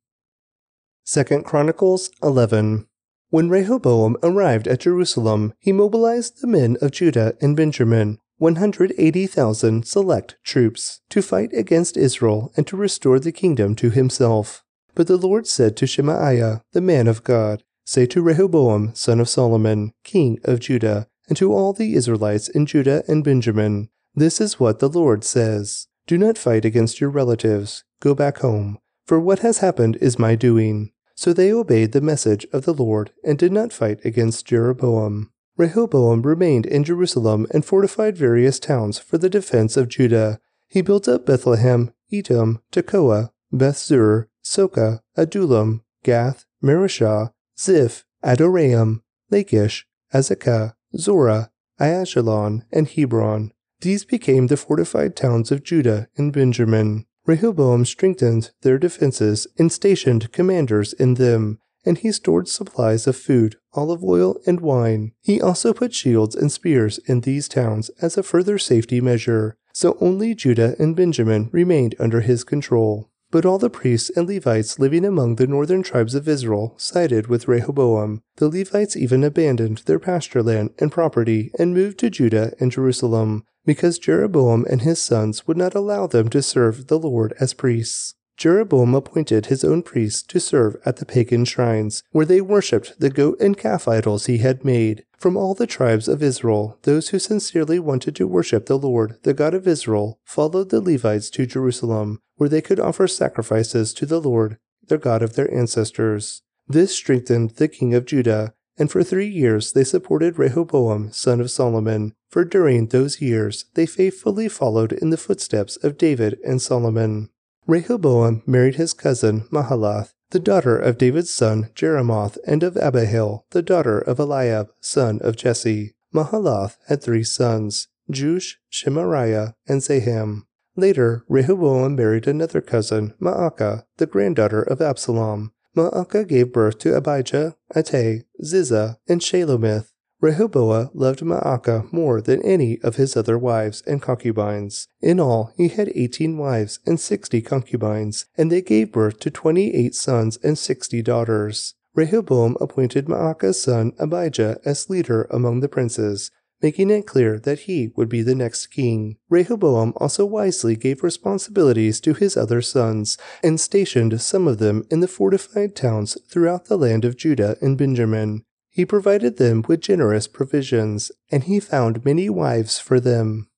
2 1.05 1.43
Chronicles 1.43 2.11
11 2.23 2.87
when 3.33 3.49
Rehoboam 3.49 4.19
arrived 4.23 4.69
at 4.69 4.81
Jerusalem, 4.81 5.55
he 5.59 5.73
mobilized 5.73 6.43
the 6.43 6.47
men 6.47 6.77
of 6.83 6.91
Judah 6.91 7.35
and 7.41 7.57
Benjamin, 7.57 8.19
180,000 8.37 9.87
select 9.87 10.37
troops, 10.45 11.01
to 11.09 11.23
fight 11.23 11.51
against 11.55 11.97
Israel 11.97 12.53
and 12.59 12.67
to 12.67 12.77
restore 12.77 13.19
the 13.19 13.33
kingdom 13.33 13.75
to 13.77 13.89
himself. 13.89 14.63
But 14.95 15.07
the 15.07 15.17
Lord 15.17 15.47
said 15.47 15.79
to 15.79 15.87
Shemaiah, 15.87 16.61
the 16.73 16.83
man 16.83 17.09
of 17.09 17.25
God, 17.25 17.63
Say 17.87 18.05
to 18.05 18.21
Rehoboam, 18.21 18.95
son 18.95 19.19
of 19.19 19.31
Solomon, 19.31 19.95
king 20.05 20.39
of 20.45 20.61
Judah, 20.61 21.09
and 21.27 21.35
to 21.39 21.55
all 21.55 21.73
the 21.73 21.95
Israelites 21.95 22.51
in 22.51 22.67
Judah 22.67 23.03
and 23.09 23.25
Benjamin, 23.25 23.89
This 24.15 24.43
is 24.43 24.61
what 24.61 24.81
the 24.81 24.91
Lord 24.91 25.25
says 25.25 25.87
Do 26.07 26.19
not 26.19 26.37
fight 26.37 26.67
against 26.67 27.01
your 27.01 27.09
relatives. 27.09 27.83
Go 28.01 28.15
back 28.15 28.41
home. 28.41 28.79
For 29.05 29.19
what 29.21 29.41
has 29.41 29.59
happened 29.59 29.97
is 30.01 30.19
my 30.19 30.35
doing. 30.35 30.93
So 31.15 31.33
they 31.33 31.53
obeyed 31.53 31.93
the 31.93 32.01
message 32.01 32.47
of 32.53 32.65
the 32.65 32.75
Lord 32.75 33.13
and 33.25 33.39
did 33.39 33.53
not 33.53 33.73
fight 33.73 34.01
against 34.05 34.47
Jeroboam. 34.47 35.31
Rehoboam 35.57 36.23
remained 36.23 36.67
in 36.67 36.83
Jerusalem 36.83 37.47
and 37.53 37.65
fortified 37.65 38.17
various 38.17 38.59
towns 38.59 38.99
for 38.99 39.19
the 39.19 39.29
defense 39.29 39.77
of 39.77 39.89
Judah. 39.89 40.41
He 40.69 40.81
built 40.81 41.07
up 41.07 41.27
Bethlehem, 41.27 41.93
Etam, 42.11 42.61
Tekoa, 42.73 43.31
Bethzur, 43.53 44.29
Soka, 44.43 45.01
Adullam, 45.17 45.83
Gath, 46.03 46.47
Mareshah, 46.65 47.33
Ziph, 47.59 48.05
Adoraim, 48.25 49.03
Lachish, 49.31 49.87
Azekah, 50.13 50.75
Zorah, 50.97 51.51
Aijalon, 51.79 52.63
and 52.73 52.89
Hebron. 52.89 53.53
These 53.81 54.05
became 54.05 54.47
the 54.47 54.57
fortified 54.57 55.17
towns 55.17 55.51
of 55.51 55.65
Judah 55.65 56.09
and 56.17 56.33
Benjamin. 56.33 57.07
Rehoboam 57.25 57.85
strengthened 57.85 58.51
their 58.63 58.79
defenses 58.79 59.47
and 59.59 59.71
stationed 59.71 60.33
commanders 60.33 60.93
in 60.93 61.15
them, 61.15 61.59
and 61.85 61.99
he 61.99 62.13
stored 62.13 62.49
supplies 62.49 63.07
of 63.07 63.17
food, 63.17 63.57
olive 63.75 64.03
oil, 64.05 64.37
and 64.47 64.61
wine. 64.61 65.13
He 65.21 65.41
also 65.41 65.73
put 65.73 65.95
shields 65.95 66.35
and 66.35 66.51
spears 66.51 66.99
in 67.07 67.21
these 67.21 67.49
towns 67.49 67.91
as 68.01 68.17
a 68.17 68.23
further 68.23 68.59
safety 68.59 69.01
measure, 69.01 69.57
so 69.73 69.97
only 70.01 70.35
Judah 70.35 70.77
and 70.79 70.97
Benjamin 70.97 71.49
remained 71.53 71.95
under 71.99 72.21
his 72.21 72.45
control. 72.45 73.09
But 73.31 73.47
all 73.47 73.59
the 73.59 73.71
priests 73.71 74.11
and 74.15 74.29
Levites 74.29 74.79
living 74.79 75.07
among 75.07 75.37
the 75.37 75.47
northern 75.47 75.83
tribes 75.83 76.15
of 76.15 76.29
Israel 76.29 76.75
sided 76.77 77.29
with 77.29 77.49
Rehoboam. 77.49 78.23
The 78.37 78.51
Levites 78.51 78.95
even 78.95 79.25
abandoned 79.25 79.79
their 79.87 79.99
pasture 79.99 80.43
land 80.43 80.75
and 80.79 80.93
property 80.93 81.51
and 81.59 81.73
moved 81.73 81.99
to 82.01 82.11
Judah 82.11 82.53
and 82.61 82.71
Jerusalem, 82.71 83.45
because 83.65 83.99
Jeroboam 83.99 84.67
and 84.69 84.83
his 84.83 85.01
sons 85.01 85.47
would 85.47 85.57
not 85.57 85.75
allow 85.75 86.07
them 86.07 86.29
to 86.31 86.43
serve 86.43 86.87
the 86.87 86.99
Lord 86.99 87.35
as 87.39 87.55
priests. 87.55 88.15
Jeroboam 88.37 88.95
appointed 88.95 89.47
his 89.47 89.63
own 89.63 89.83
priests 89.83 90.23
to 90.25 90.41
serve 90.41 90.77
at 90.85 90.97
the 90.97 91.07
pagan 91.07 91.45
shrines, 91.45 92.03
where 92.11 92.27
they 92.27 92.41
worshipped 92.41 92.99
the 92.99 93.11
goat 93.11 93.39
and 93.41 93.57
calf 93.57 93.87
idols 93.87 94.27
he 94.27 94.39
had 94.39 94.65
made. 94.65 95.05
From 95.17 95.37
all 95.37 95.55
the 95.55 95.67
tribes 95.67 96.09
of 96.09 96.23
Israel, 96.23 96.79
those 96.83 97.11
who 97.11 97.19
sincerely 97.21 97.79
wanted 97.79 98.17
to 98.17 98.27
worship 98.27 98.67
the 98.67 98.79
Lord, 98.79 99.19
the 99.23 99.35
God 99.35 99.55
of 99.55 99.69
Israel, 99.69 100.19
followed 100.25 100.71
the 100.71 100.81
Levites 100.81 101.31
to 101.31 101.47
Jerusalem, 101.47 102.21
where 102.37 102.49
they 102.49 102.61
could 102.61 102.81
offer 102.81 103.07
sacrifices 103.07 103.93
to 103.95 104.07
the 104.07 104.21
Lord, 104.21 104.59
the 104.89 104.99
God 104.99 105.23
of 105.23 105.35
their 105.35 105.53
ancestors. 105.55 106.43
This 106.67 106.97
strengthened 106.97 107.51
the 107.51 107.69
king 107.69 107.95
of 107.95 108.07
Judah, 108.07 108.55
and 108.83 108.91
for 108.91 109.05
three 109.05 109.29
years 109.29 109.75
they 109.75 109.85
supported 109.85 110.41
Rehoboam, 110.41 111.13
son 111.13 111.41
of 111.41 111.53
Solomon, 111.53 112.15
for 112.29 112.45
during 112.45 112.89
those 112.89 113.21
years 113.21 113.67
they 113.75 113.87
faithfully 113.87 114.49
followed 114.49 114.91
in 114.93 115.11
the 115.11 115.17
footsteps 115.17 115.77
of 115.85 115.97
David 115.97 116.37
and 116.45 116.61
Solomon. 116.61 117.29
Rehoboam 117.69 118.43
married 118.45 118.75
his 118.75 118.93
cousin 118.93 119.43
Mahalath, 119.53 120.15
the 120.31 120.41
daughter 120.41 120.77
of 120.77 120.99
David's 120.99 121.33
son 121.33 121.71
Jerimoth, 121.77 122.39
and 122.45 122.65
of 122.65 122.77
Abihail, 122.77 123.47
the 123.51 123.63
daughter 123.63 124.01
of 124.01 124.19
Eliab, 124.19 124.71
son 124.81 125.21
of 125.23 125.37
Jesse. 125.37 125.95
Mahalath 126.13 126.77
had 126.89 127.01
three 127.01 127.23
sons, 127.23 127.87
Jush, 128.11 128.57
Shemariah, 128.69 129.55
and 129.69 129.81
Zaham. 129.81 130.49
Later, 130.75 131.25
Rehoboam 131.29 131.95
married 131.95 132.27
another 132.27 132.61
cousin, 132.61 133.15
Maacah, 133.21 133.85
the 133.99 134.07
granddaughter 134.07 134.63
of 134.63 134.81
Absalom. 134.81 135.53
Maacah 135.77 136.29
gave 136.29 136.53
birth 136.53 136.79
to 136.81 136.95
Abijah, 136.95 137.57
Attai, 137.75 138.25
Ziza, 138.43 138.97
and 139.09 139.21
Shelomith. 139.21 139.89
Rehoboam 140.21 140.91
loved 140.95 141.21
Maacah 141.21 141.93
more 141.93 142.21
than 142.21 142.43
any 142.43 142.79
of 142.83 142.95
his 142.95 143.17
other 143.17 143.37
wives 143.37 143.83
and 143.87 144.01
concubines. 144.01 144.87
In 145.01 145.19
all, 145.19 145.53
he 145.57 145.69
had 145.69 145.91
eighteen 145.97 146.39
wives 146.39 146.79
and 146.87 147.01
sixty 147.01 147.43
concubines, 147.43 148.27
and 148.39 148.53
they 148.53 148.63
gave 148.63 148.93
birth 148.93 149.19
to 149.21 149.31
twenty 149.31 149.75
eight 149.75 149.97
sons 149.97 150.39
and 150.45 150.57
sixty 150.57 151.03
daughters. 151.03 151.75
Rehoboam 151.95 152.57
appointed 152.61 153.07
Maacah's 153.09 153.61
son 153.61 153.93
Abijah 153.99 154.59
as 154.65 154.89
leader 154.89 155.27
among 155.31 155.61
the 155.61 155.69
princes, 155.69 156.31
making 156.63 156.91
it 156.91 157.07
clear 157.07 157.39
that 157.41 157.61
he 157.61 157.93
would 157.97 158.09
be 158.09 158.23
the 158.23 158.35
next 158.35 158.69
king. 158.69 159.17
Rehoboam 159.29 159.93
also 159.97 160.25
wisely 160.25 160.77
gave 160.77 161.03
responsibilities 161.03 162.01
to 162.01 162.15
his 162.15 162.37
other 162.37 162.63
sons, 162.63 163.19
and 163.43 163.61
stationed 163.61 164.21
some 164.21 164.47
of 164.47 164.59
them 164.59 164.85
in 164.91 165.01
the 165.01 165.09
fortified 165.09 165.75
towns 165.75 166.17
throughout 166.29 166.67
the 166.67 166.79
land 166.79 167.05
of 167.05 167.17
Judah 167.17 167.57
and 167.61 167.77
Benjamin. 167.77 168.45
He 168.71 168.87
provided 168.87 169.37
them 169.37 169.63
with 169.69 169.81
generous 169.81 170.27
provisions, 170.27 171.13
and 171.31 171.45
he 171.45 171.61
found 171.61 172.05
many 172.05 172.31
wives 172.31 172.79
for 172.79 173.01
them. 173.01 173.49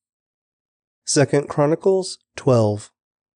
Second 1.05 1.49
Chronicles 1.49 2.19
12 2.37 2.91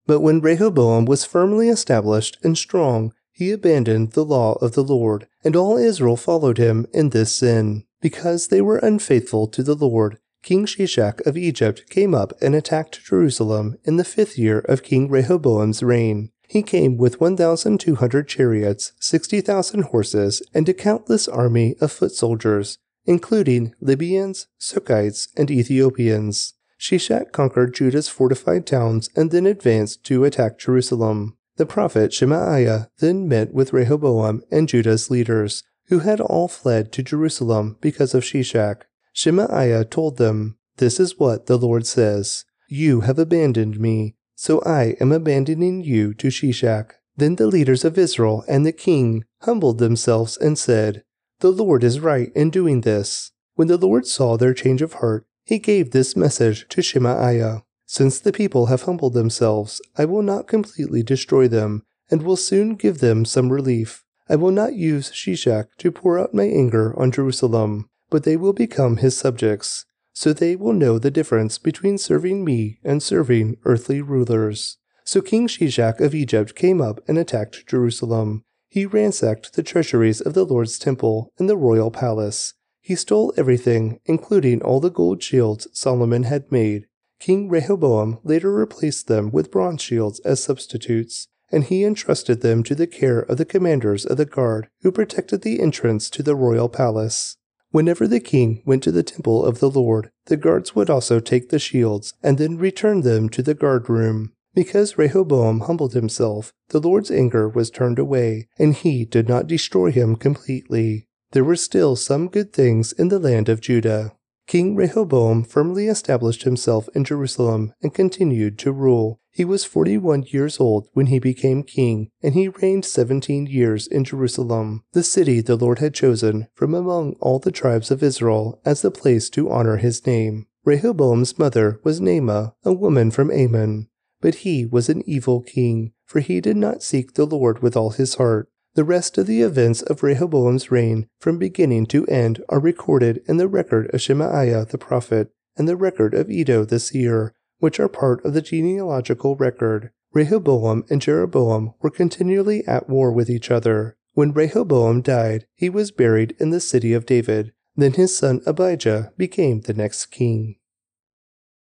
But 0.06 0.20
when 0.20 0.40
Rehoboam 0.40 1.04
was 1.04 1.24
firmly 1.24 1.68
established 1.68 2.38
and 2.42 2.56
strong, 2.56 3.12
he 3.30 3.52
abandoned 3.52 4.12
the 4.12 4.24
law 4.24 4.54
of 4.54 4.72
the 4.72 4.82
Lord, 4.82 5.28
and 5.44 5.54
all 5.54 5.76
Israel 5.76 6.16
followed 6.16 6.58
him 6.58 6.86
in 6.92 7.10
this 7.10 7.32
sin. 7.32 7.84
Because 8.00 8.48
they 8.48 8.60
were 8.60 8.78
unfaithful 8.78 9.48
to 9.48 9.62
the 9.62 9.74
Lord, 9.74 10.18
King 10.42 10.66
Shishak 10.66 11.26
of 11.26 11.36
Egypt 11.36 11.84
came 11.90 12.14
up 12.14 12.32
and 12.40 12.54
attacked 12.54 13.04
Jerusalem 13.04 13.76
in 13.84 13.96
the 13.96 14.04
fifth 14.04 14.38
year 14.38 14.60
of 14.60 14.82
King 14.82 15.10
Rehoboam's 15.10 15.82
reign. 15.82 16.30
He 16.48 16.62
came 16.62 16.96
with 16.96 17.20
1,200 17.20 18.28
chariots, 18.28 18.92
60,000 19.00 19.82
horses, 19.82 20.42
and 20.54 20.68
a 20.68 20.74
countless 20.74 21.28
army 21.28 21.74
of 21.80 21.92
foot 21.92 22.12
soldiers, 22.12 22.78
including 23.04 23.74
Libyans, 23.80 24.46
Sukkites, 24.58 25.28
and 25.36 25.50
Ethiopians. 25.50 26.54
Shishak 26.80 27.32
conquered 27.32 27.74
Judah's 27.74 28.08
fortified 28.08 28.66
towns 28.66 29.10
and 29.16 29.30
then 29.30 29.44
advanced 29.44 30.04
to 30.04 30.24
attack 30.24 30.58
Jerusalem. 30.58 31.36
The 31.56 31.66
prophet 31.66 32.14
Shemaiah 32.14 32.88
then 33.00 33.28
met 33.28 33.52
with 33.52 33.72
Rehoboam 33.72 34.42
and 34.50 34.68
Judah's 34.68 35.10
leaders, 35.10 35.64
who 35.88 36.00
had 36.00 36.20
all 36.20 36.48
fled 36.48 36.92
to 36.92 37.02
Jerusalem 37.02 37.76
because 37.80 38.14
of 38.14 38.24
Shishak. 38.24 38.82
Shemaiah 39.12 39.84
told 39.84 40.16
them, 40.16 40.58
This 40.76 41.00
is 41.00 41.18
what 41.18 41.46
the 41.46 41.58
Lord 41.58 41.86
says 41.86 42.44
You 42.68 43.00
have 43.00 43.18
abandoned 43.18 43.80
me 43.80 44.16
so 44.40 44.62
I 44.62 44.94
am 45.00 45.10
abandoning 45.10 45.82
you 45.82 46.14
to 46.14 46.28
Shishak. 46.28 46.92
Then 47.16 47.34
the 47.34 47.48
leaders 47.48 47.84
of 47.84 47.98
Israel 47.98 48.44
and 48.46 48.64
the 48.64 48.70
king 48.70 49.24
humbled 49.42 49.78
themselves 49.78 50.36
and 50.36 50.56
said, 50.56 51.02
The 51.40 51.50
Lord 51.50 51.82
is 51.82 51.98
right 51.98 52.30
in 52.36 52.50
doing 52.50 52.82
this. 52.82 53.32
When 53.56 53.66
the 53.66 53.76
Lord 53.76 54.06
saw 54.06 54.36
their 54.36 54.54
change 54.54 54.80
of 54.80 54.92
heart, 54.94 55.26
he 55.42 55.58
gave 55.58 55.90
this 55.90 56.14
message 56.14 56.68
to 56.68 56.82
Shemaiah 56.82 57.64
Since 57.84 58.20
the 58.20 58.32
people 58.32 58.66
have 58.66 58.82
humbled 58.82 59.14
themselves, 59.14 59.80
I 59.96 60.04
will 60.04 60.22
not 60.22 60.46
completely 60.46 61.02
destroy 61.02 61.48
them, 61.48 61.82
and 62.08 62.22
will 62.22 62.36
soon 62.36 62.76
give 62.76 62.98
them 62.98 63.24
some 63.24 63.50
relief. 63.50 64.04
I 64.28 64.36
will 64.36 64.50
not 64.52 64.74
use 64.74 65.10
Shishak 65.10 65.68
to 65.78 65.90
pour 65.90 66.18
out 66.18 66.34
my 66.34 66.44
anger 66.44 66.98
on 66.98 67.12
Jerusalem, 67.12 67.88
but 68.10 68.24
they 68.24 68.36
will 68.36 68.52
become 68.52 68.98
his 68.98 69.16
subjects 69.16 69.86
so 70.18 70.32
they 70.32 70.56
will 70.56 70.72
know 70.72 70.98
the 70.98 71.12
difference 71.12 71.58
between 71.58 71.96
serving 71.96 72.44
me 72.44 72.80
and 72.82 73.00
serving 73.00 73.56
earthly 73.64 74.02
rulers. 74.02 74.76
So 75.04 75.20
King 75.20 75.46
Shishak 75.46 76.00
of 76.00 76.12
Egypt 76.12 76.56
came 76.56 76.80
up 76.80 76.98
and 77.06 77.16
attacked 77.16 77.68
Jerusalem. 77.68 78.42
He 78.68 78.84
ransacked 78.84 79.52
the 79.52 79.62
treasuries 79.62 80.20
of 80.20 80.34
the 80.34 80.44
Lord's 80.44 80.76
temple 80.76 81.32
and 81.38 81.48
the 81.48 81.56
royal 81.56 81.92
palace. 81.92 82.54
He 82.80 82.96
stole 82.96 83.32
everything, 83.36 84.00
including 84.06 84.60
all 84.60 84.80
the 84.80 84.90
gold 84.90 85.22
shields 85.22 85.68
Solomon 85.72 86.24
had 86.24 86.50
made. 86.50 86.86
King 87.20 87.48
Rehoboam 87.48 88.18
later 88.24 88.52
replaced 88.52 89.06
them 89.06 89.30
with 89.30 89.52
bronze 89.52 89.82
shields 89.82 90.18
as 90.24 90.42
substitutes, 90.42 91.28
and 91.50 91.64
he 91.64 91.84
entrusted 91.84 92.40
them 92.40 92.62
to 92.62 92.74
the 92.74 92.86
care 92.86 93.20
of 93.20 93.38
the 93.38 93.44
commanders 93.44 94.04
of 94.04 94.16
the 94.16 94.24
guard 94.24 94.68
who 94.82 94.92
protected 94.92 95.42
the 95.42 95.60
entrance 95.60 96.10
to 96.10 96.22
the 96.22 96.36
royal 96.36 96.68
palace. 96.68 97.36
Whenever 97.70 98.06
the 98.06 98.20
king 98.20 98.62
went 98.64 98.82
to 98.82 98.92
the 98.92 99.02
temple 99.02 99.44
of 99.44 99.60
the 99.60 99.70
Lord, 99.70 100.10
the 100.26 100.36
guards 100.36 100.74
would 100.74 100.88
also 100.88 101.20
take 101.20 101.50
the 101.50 101.58
shields 101.58 102.14
and 102.22 102.38
then 102.38 102.56
return 102.56 103.02
them 103.02 103.28
to 103.30 103.42
the 103.42 103.54
guard 103.54 103.90
room. 103.90 104.32
Because 104.54 104.98
Rehoboam 104.98 105.60
humbled 105.60 105.92
himself, 105.92 106.52
the 106.70 106.80
Lord's 106.80 107.10
anger 107.10 107.48
was 107.48 107.70
turned 107.70 107.98
away, 107.98 108.48
and 108.58 108.74
he 108.74 109.04
did 109.04 109.28
not 109.28 109.46
destroy 109.46 109.92
him 109.92 110.16
completely. 110.16 111.06
There 111.32 111.44
were 111.44 111.56
still 111.56 111.94
some 111.94 112.28
good 112.28 112.52
things 112.52 112.92
in 112.92 113.08
the 113.08 113.18
land 113.18 113.48
of 113.48 113.60
Judah. 113.60 114.12
King 114.48 114.74
Rehoboam 114.74 115.44
firmly 115.44 115.88
established 115.88 116.44
himself 116.44 116.88
in 116.94 117.04
Jerusalem 117.04 117.74
and 117.82 117.92
continued 117.92 118.58
to 118.60 118.72
rule. 118.72 119.20
He 119.30 119.44
was 119.44 119.66
41 119.66 120.24
years 120.32 120.58
old 120.58 120.88
when 120.94 121.08
he 121.08 121.18
became 121.18 121.62
king, 121.62 122.10
and 122.22 122.32
he 122.32 122.48
reigned 122.48 122.86
17 122.86 123.44
years 123.44 123.86
in 123.86 124.04
Jerusalem, 124.04 124.84
the 124.94 125.02
city 125.02 125.42
the 125.42 125.54
Lord 125.54 125.80
had 125.80 125.92
chosen 125.92 126.48
from 126.54 126.74
among 126.74 127.12
all 127.20 127.38
the 127.38 127.52
tribes 127.52 127.90
of 127.90 128.02
Israel 128.02 128.58
as 128.64 128.80
the 128.80 128.90
place 128.90 129.28
to 129.30 129.50
honor 129.50 129.76
his 129.76 130.06
name. 130.06 130.46
Rehoboam's 130.64 131.38
mother 131.38 131.78
was 131.84 132.00
Naamah, 132.00 132.54
a 132.64 132.72
woman 132.72 133.10
from 133.10 133.30
Ammon. 133.30 133.88
But 134.22 134.36
he 134.36 134.64
was 134.64 134.88
an 134.88 135.02
evil 135.06 135.42
king, 135.42 135.92
for 136.06 136.20
he 136.20 136.40
did 136.40 136.56
not 136.56 136.82
seek 136.82 137.14
the 137.14 137.26
Lord 137.26 137.60
with 137.60 137.76
all 137.76 137.90
his 137.90 138.14
heart. 138.14 138.48
The 138.78 138.84
rest 138.84 139.18
of 139.18 139.26
the 139.26 139.42
events 139.42 139.82
of 139.82 140.04
Rehoboam's 140.04 140.70
reign, 140.70 141.08
from 141.18 141.36
beginning 141.36 141.86
to 141.86 142.06
end, 142.06 142.44
are 142.48 142.60
recorded 142.60 143.24
in 143.26 143.36
the 143.36 143.48
record 143.48 143.92
of 143.92 144.00
Shemaiah 144.00 144.66
the 144.66 144.78
prophet 144.78 145.32
and 145.56 145.66
the 145.66 145.74
record 145.74 146.14
of 146.14 146.30
Iddo 146.30 146.64
the 146.64 146.78
seer, 146.78 147.34
which 147.58 147.80
are 147.80 147.88
part 147.88 148.24
of 148.24 148.34
the 148.34 148.40
genealogical 148.40 149.34
record. 149.34 149.90
Rehoboam 150.12 150.84
and 150.88 151.02
Jeroboam 151.02 151.74
were 151.80 151.90
continually 151.90 152.64
at 152.68 152.88
war 152.88 153.10
with 153.10 153.28
each 153.28 153.50
other. 153.50 153.96
When 154.12 154.30
Rehoboam 154.32 155.02
died, 155.02 155.48
he 155.56 155.68
was 155.68 155.90
buried 155.90 156.36
in 156.38 156.50
the 156.50 156.60
city 156.60 156.92
of 156.92 157.04
David. 157.04 157.52
Then 157.74 157.94
his 157.94 158.16
son 158.16 158.42
Abijah 158.46 159.12
became 159.18 159.62
the 159.62 159.74
next 159.74 160.06
king. 160.12 160.54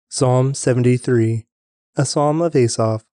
Psalm 0.08 0.54
73 0.54 1.44
A 1.94 2.06
Psalm 2.06 2.40
of 2.40 2.56
Asaph. 2.56 3.04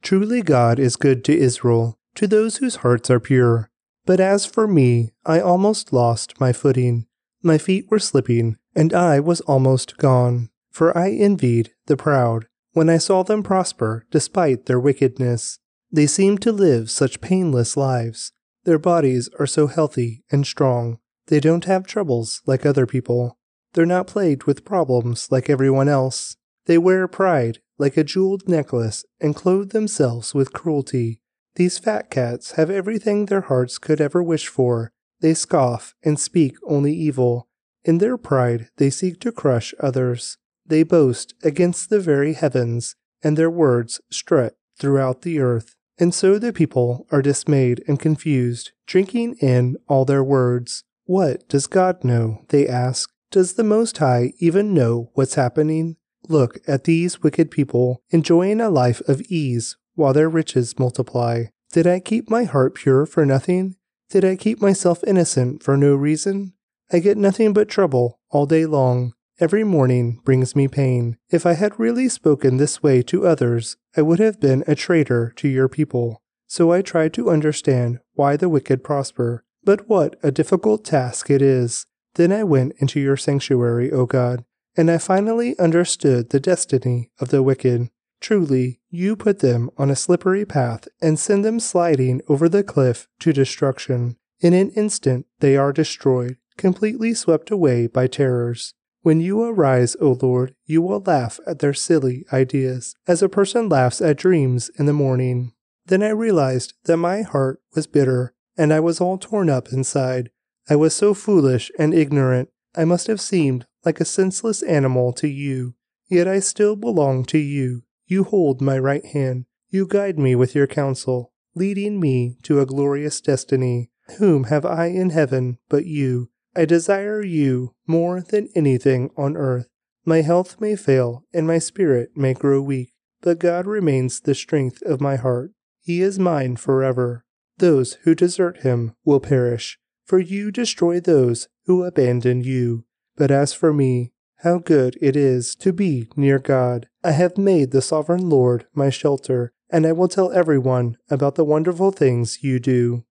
Truly 0.00 0.42
God 0.42 0.78
is 0.78 0.94
good 0.94 1.24
to 1.24 1.36
Israel, 1.36 1.97
to 2.18 2.26
those 2.26 2.56
whose 2.56 2.76
hearts 2.76 3.10
are 3.10 3.20
pure. 3.20 3.70
But 4.04 4.18
as 4.18 4.44
for 4.44 4.66
me, 4.66 5.12
I 5.24 5.38
almost 5.38 5.92
lost 5.92 6.40
my 6.40 6.52
footing. 6.52 7.06
My 7.44 7.58
feet 7.58 7.86
were 7.88 8.00
slipping, 8.00 8.56
and 8.74 8.92
I 8.92 9.20
was 9.20 9.40
almost 9.42 9.98
gone. 9.98 10.50
For 10.72 10.96
I 10.98 11.12
envied 11.12 11.74
the 11.86 11.96
proud 11.96 12.46
when 12.72 12.90
I 12.90 12.98
saw 12.98 13.22
them 13.22 13.44
prosper 13.44 14.04
despite 14.10 14.66
their 14.66 14.80
wickedness. 14.80 15.60
They 15.92 16.08
seem 16.08 16.38
to 16.38 16.50
live 16.50 16.90
such 16.90 17.20
painless 17.20 17.76
lives. 17.76 18.32
Their 18.64 18.80
bodies 18.80 19.30
are 19.38 19.46
so 19.46 19.68
healthy 19.68 20.24
and 20.28 20.44
strong. 20.44 20.98
They 21.28 21.38
don't 21.38 21.66
have 21.66 21.86
troubles 21.86 22.42
like 22.46 22.66
other 22.66 22.86
people. 22.86 23.38
They're 23.74 23.86
not 23.86 24.08
plagued 24.08 24.42
with 24.42 24.64
problems 24.64 25.28
like 25.30 25.48
everyone 25.48 25.88
else. 25.88 26.36
They 26.66 26.78
wear 26.78 27.06
pride 27.06 27.60
like 27.78 27.96
a 27.96 28.02
jeweled 28.02 28.48
necklace 28.48 29.04
and 29.20 29.36
clothe 29.36 29.70
themselves 29.70 30.34
with 30.34 30.52
cruelty. 30.52 31.20
These 31.56 31.78
fat 31.78 32.10
cats 32.10 32.52
have 32.52 32.70
everything 32.70 33.26
their 33.26 33.42
hearts 33.42 33.78
could 33.78 34.00
ever 34.00 34.22
wish 34.22 34.48
for. 34.48 34.92
They 35.20 35.34
scoff 35.34 35.94
and 36.04 36.18
speak 36.18 36.56
only 36.66 36.94
evil. 36.94 37.48
In 37.84 37.98
their 37.98 38.16
pride, 38.16 38.68
they 38.76 38.90
seek 38.90 39.20
to 39.20 39.32
crush 39.32 39.74
others. 39.80 40.36
They 40.66 40.82
boast 40.82 41.34
against 41.42 41.90
the 41.90 42.00
very 42.00 42.34
heavens, 42.34 42.94
and 43.22 43.36
their 43.36 43.50
words 43.50 44.00
strut 44.10 44.56
throughout 44.78 45.22
the 45.22 45.40
earth. 45.40 45.74
And 45.98 46.14
so 46.14 46.38
the 46.38 46.52
people 46.52 47.06
are 47.10 47.22
dismayed 47.22 47.82
and 47.88 47.98
confused, 47.98 48.70
drinking 48.86 49.36
in 49.40 49.76
all 49.88 50.04
their 50.04 50.22
words. 50.22 50.84
What 51.04 51.48
does 51.48 51.66
God 51.66 52.04
know? 52.04 52.44
They 52.50 52.68
ask. 52.68 53.10
Does 53.30 53.54
the 53.54 53.64
Most 53.64 53.98
High 53.98 54.32
even 54.38 54.72
know 54.72 55.10
what's 55.14 55.34
happening? 55.34 55.96
Look 56.28 56.58
at 56.68 56.84
these 56.84 57.22
wicked 57.22 57.50
people 57.50 58.02
enjoying 58.10 58.60
a 58.60 58.70
life 58.70 59.00
of 59.08 59.22
ease 59.22 59.76
while 59.98 60.12
their 60.12 60.28
riches 60.28 60.78
multiply. 60.78 61.44
Did 61.72 61.86
I 61.86 62.00
keep 62.00 62.30
my 62.30 62.44
heart 62.44 62.74
pure 62.74 63.04
for 63.04 63.26
nothing? 63.26 63.76
Did 64.08 64.24
I 64.24 64.36
keep 64.36 64.62
myself 64.62 65.04
innocent 65.06 65.62
for 65.62 65.76
no 65.76 65.94
reason? 65.94 66.54
I 66.90 67.00
get 67.00 67.18
nothing 67.18 67.52
but 67.52 67.68
trouble 67.68 68.20
all 68.30 68.46
day 68.46 68.64
long. 68.64 69.12
Every 69.40 69.64
morning 69.64 70.20
brings 70.24 70.56
me 70.56 70.66
pain. 70.66 71.18
If 71.30 71.44
I 71.44 71.52
had 71.52 71.78
really 71.78 72.08
spoken 72.08 72.56
this 72.56 72.82
way 72.82 73.02
to 73.02 73.26
others, 73.26 73.76
I 73.96 74.02
would 74.02 74.18
have 74.18 74.40
been 74.40 74.64
a 74.66 74.74
traitor 74.74 75.32
to 75.36 75.48
your 75.48 75.68
people. 75.68 76.22
So 76.46 76.72
I 76.72 76.80
tried 76.80 77.12
to 77.14 77.30
understand 77.30 77.98
why 78.14 78.36
the 78.36 78.48
wicked 78.48 78.82
prosper. 78.82 79.44
But 79.62 79.88
what 79.88 80.16
a 80.22 80.32
difficult 80.32 80.84
task 80.84 81.28
it 81.28 81.42
is. 81.42 81.86
Then 82.14 82.32
I 82.32 82.42
went 82.42 82.72
into 82.78 82.98
your 82.98 83.16
sanctuary, 83.16 83.92
O 83.92 84.06
God, 84.06 84.44
and 84.76 84.90
I 84.90 84.98
finally 84.98 85.58
understood 85.58 86.30
the 86.30 86.40
destiny 86.40 87.10
of 87.20 87.28
the 87.28 87.42
wicked. 87.42 87.90
Truly, 88.20 88.80
you 88.90 89.16
put 89.16 89.38
them 89.38 89.70
on 89.78 89.90
a 89.90 89.96
slippery 89.96 90.44
path 90.44 90.88
and 91.00 91.18
send 91.18 91.44
them 91.44 91.60
sliding 91.60 92.20
over 92.28 92.48
the 92.48 92.64
cliff 92.64 93.08
to 93.20 93.32
destruction. 93.32 94.16
In 94.40 94.52
an 94.52 94.70
instant, 94.70 95.26
they 95.40 95.56
are 95.56 95.72
destroyed, 95.72 96.36
completely 96.56 97.14
swept 97.14 97.50
away 97.50 97.86
by 97.86 98.06
terrors. 98.06 98.74
When 99.02 99.20
you 99.20 99.42
arise, 99.42 99.96
O 100.00 100.18
Lord, 100.20 100.54
you 100.66 100.82
will 100.82 101.02
laugh 101.06 101.38
at 101.46 101.60
their 101.60 101.74
silly 101.74 102.24
ideas, 102.32 102.94
as 103.06 103.22
a 103.22 103.28
person 103.28 103.68
laughs 103.68 104.00
at 104.00 104.18
dreams 104.18 104.70
in 104.78 104.86
the 104.86 104.92
morning. 104.92 105.52
Then 105.86 106.02
I 106.02 106.10
realized 106.10 106.74
that 106.84 106.96
my 106.96 107.22
heart 107.22 107.62
was 107.74 107.86
bitter, 107.86 108.34
and 108.56 108.72
I 108.72 108.80
was 108.80 109.00
all 109.00 109.16
torn 109.16 109.48
up 109.48 109.72
inside. 109.72 110.30
I 110.68 110.76
was 110.76 110.94
so 110.94 111.14
foolish 111.14 111.70
and 111.78 111.94
ignorant, 111.94 112.50
I 112.76 112.84
must 112.84 113.06
have 113.06 113.20
seemed 113.20 113.66
like 113.84 114.00
a 114.00 114.04
senseless 114.04 114.62
animal 114.62 115.12
to 115.14 115.28
you. 115.28 115.74
Yet 116.08 116.28
I 116.28 116.40
still 116.40 116.76
belong 116.76 117.24
to 117.26 117.38
you. 117.38 117.84
You 118.08 118.24
hold 118.24 118.62
my 118.62 118.78
right 118.78 119.04
hand. 119.04 119.44
You 119.68 119.86
guide 119.86 120.18
me 120.18 120.34
with 120.34 120.54
your 120.54 120.66
counsel, 120.66 121.32
leading 121.54 122.00
me 122.00 122.38
to 122.44 122.58
a 122.58 122.66
glorious 122.66 123.20
destiny. 123.20 123.90
Whom 124.16 124.44
have 124.44 124.64
I 124.64 124.86
in 124.86 125.10
heaven 125.10 125.58
but 125.68 125.84
you? 125.84 126.30
I 126.56 126.64
desire 126.64 127.22
you 127.22 127.74
more 127.86 128.22
than 128.22 128.48
anything 128.56 129.10
on 129.18 129.36
earth. 129.36 129.68
My 130.06 130.22
health 130.22 130.58
may 130.58 130.74
fail 130.74 131.26
and 131.34 131.46
my 131.46 131.58
spirit 131.58 132.16
may 132.16 132.32
grow 132.32 132.62
weak, 132.62 132.94
but 133.20 133.38
God 133.38 133.66
remains 133.66 134.20
the 134.20 134.34
strength 134.34 134.80
of 134.82 135.02
my 135.02 135.16
heart. 135.16 135.52
He 135.82 136.00
is 136.00 136.18
mine 136.18 136.56
forever. 136.56 137.26
Those 137.58 137.98
who 138.04 138.14
desert 138.14 138.62
him 138.62 138.94
will 139.04 139.20
perish, 139.20 139.78
for 140.06 140.18
you 140.18 140.50
destroy 140.50 140.98
those 140.98 141.48
who 141.66 141.84
abandon 141.84 142.40
you. 142.40 142.86
But 143.16 143.30
as 143.30 143.52
for 143.52 143.74
me, 143.74 144.12
how 144.42 144.58
good 144.58 144.96
it 145.00 145.16
is 145.16 145.54
to 145.56 145.72
be 145.72 146.08
near 146.16 146.38
God. 146.38 146.88
I 147.02 147.10
have 147.10 147.36
made 147.36 147.70
the 147.70 147.82
sovereign 147.82 148.28
Lord 148.28 148.66
my 148.74 148.90
shelter, 148.90 149.52
and 149.70 149.86
I 149.86 149.92
will 149.92 150.08
tell 150.08 150.30
everyone 150.32 150.96
about 151.10 151.34
the 151.34 151.44
wonderful 151.44 151.90
things 151.90 152.42
you 152.42 152.60
do. 152.60 153.04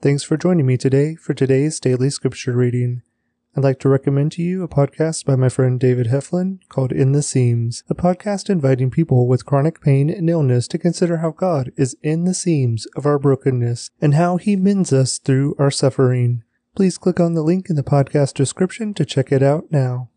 Thanks 0.00 0.22
for 0.22 0.36
joining 0.36 0.66
me 0.66 0.76
today 0.76 1.14
for 1.14 1.34
today's 1.34 1.78
daily 1.80 2.10
scripture 2.10 2.52
reading. 2.52 3.02
I'd 3.56 3.64
like 3.64 3.80
to 3.80 3.88
recommend 3.88 4.32
to 4.32 4.42
you 4.42 4.62
a 4.62 4.68
podcast 4.68 5.24
by 5.24 5.34
my 5.34 5.48
friend 5.48 5.80
David 5.80 6.06
Heflin 6.06 6.60
called 6.68 6.92
In 6.92 7.12
the 7.12 7.22
Seams, 7.22 7.82
a 7.88 7.94
podcast 7.94 8.50
inviting 8.50 8.90
people 8.90 9.26
with 9.26 9.46
chronic 9.46 9.80
pain 9.80 10.10
and 10.10 10.30
illness 10.30 10.68
to 10.68 10.78
consider 10.78 11.16
how 11.16 11.30
God 11.30 11.72
is 11.76 11.96
in 12.02 12.24
the 12.24 12.34
seams 12.34 12.86
of 12.94 13.06
our 13.06 13.18
brokenness 13.18 13.90
and 14.00 14.14
how 14.14 14.36
he 14.36 14.54
mends 14.54 14.92
us 14.92 15.18
through 15.18 15.56
our 15.58 15.70
suffering. 15.70 16.44
Please 16.78 16.96
click 16.96 17.18
on 17.18 17.34
the 17.34 17.42
link 17.42 17.68
in 17.68 17.74
the 17.74 17.82
podcast 17.82 18.34
description 18.34 18.94
to 18.94 19.04
check 19.04 19.32
it 19.32 19.42
out 19.42 19.64
now. 19.72 20.10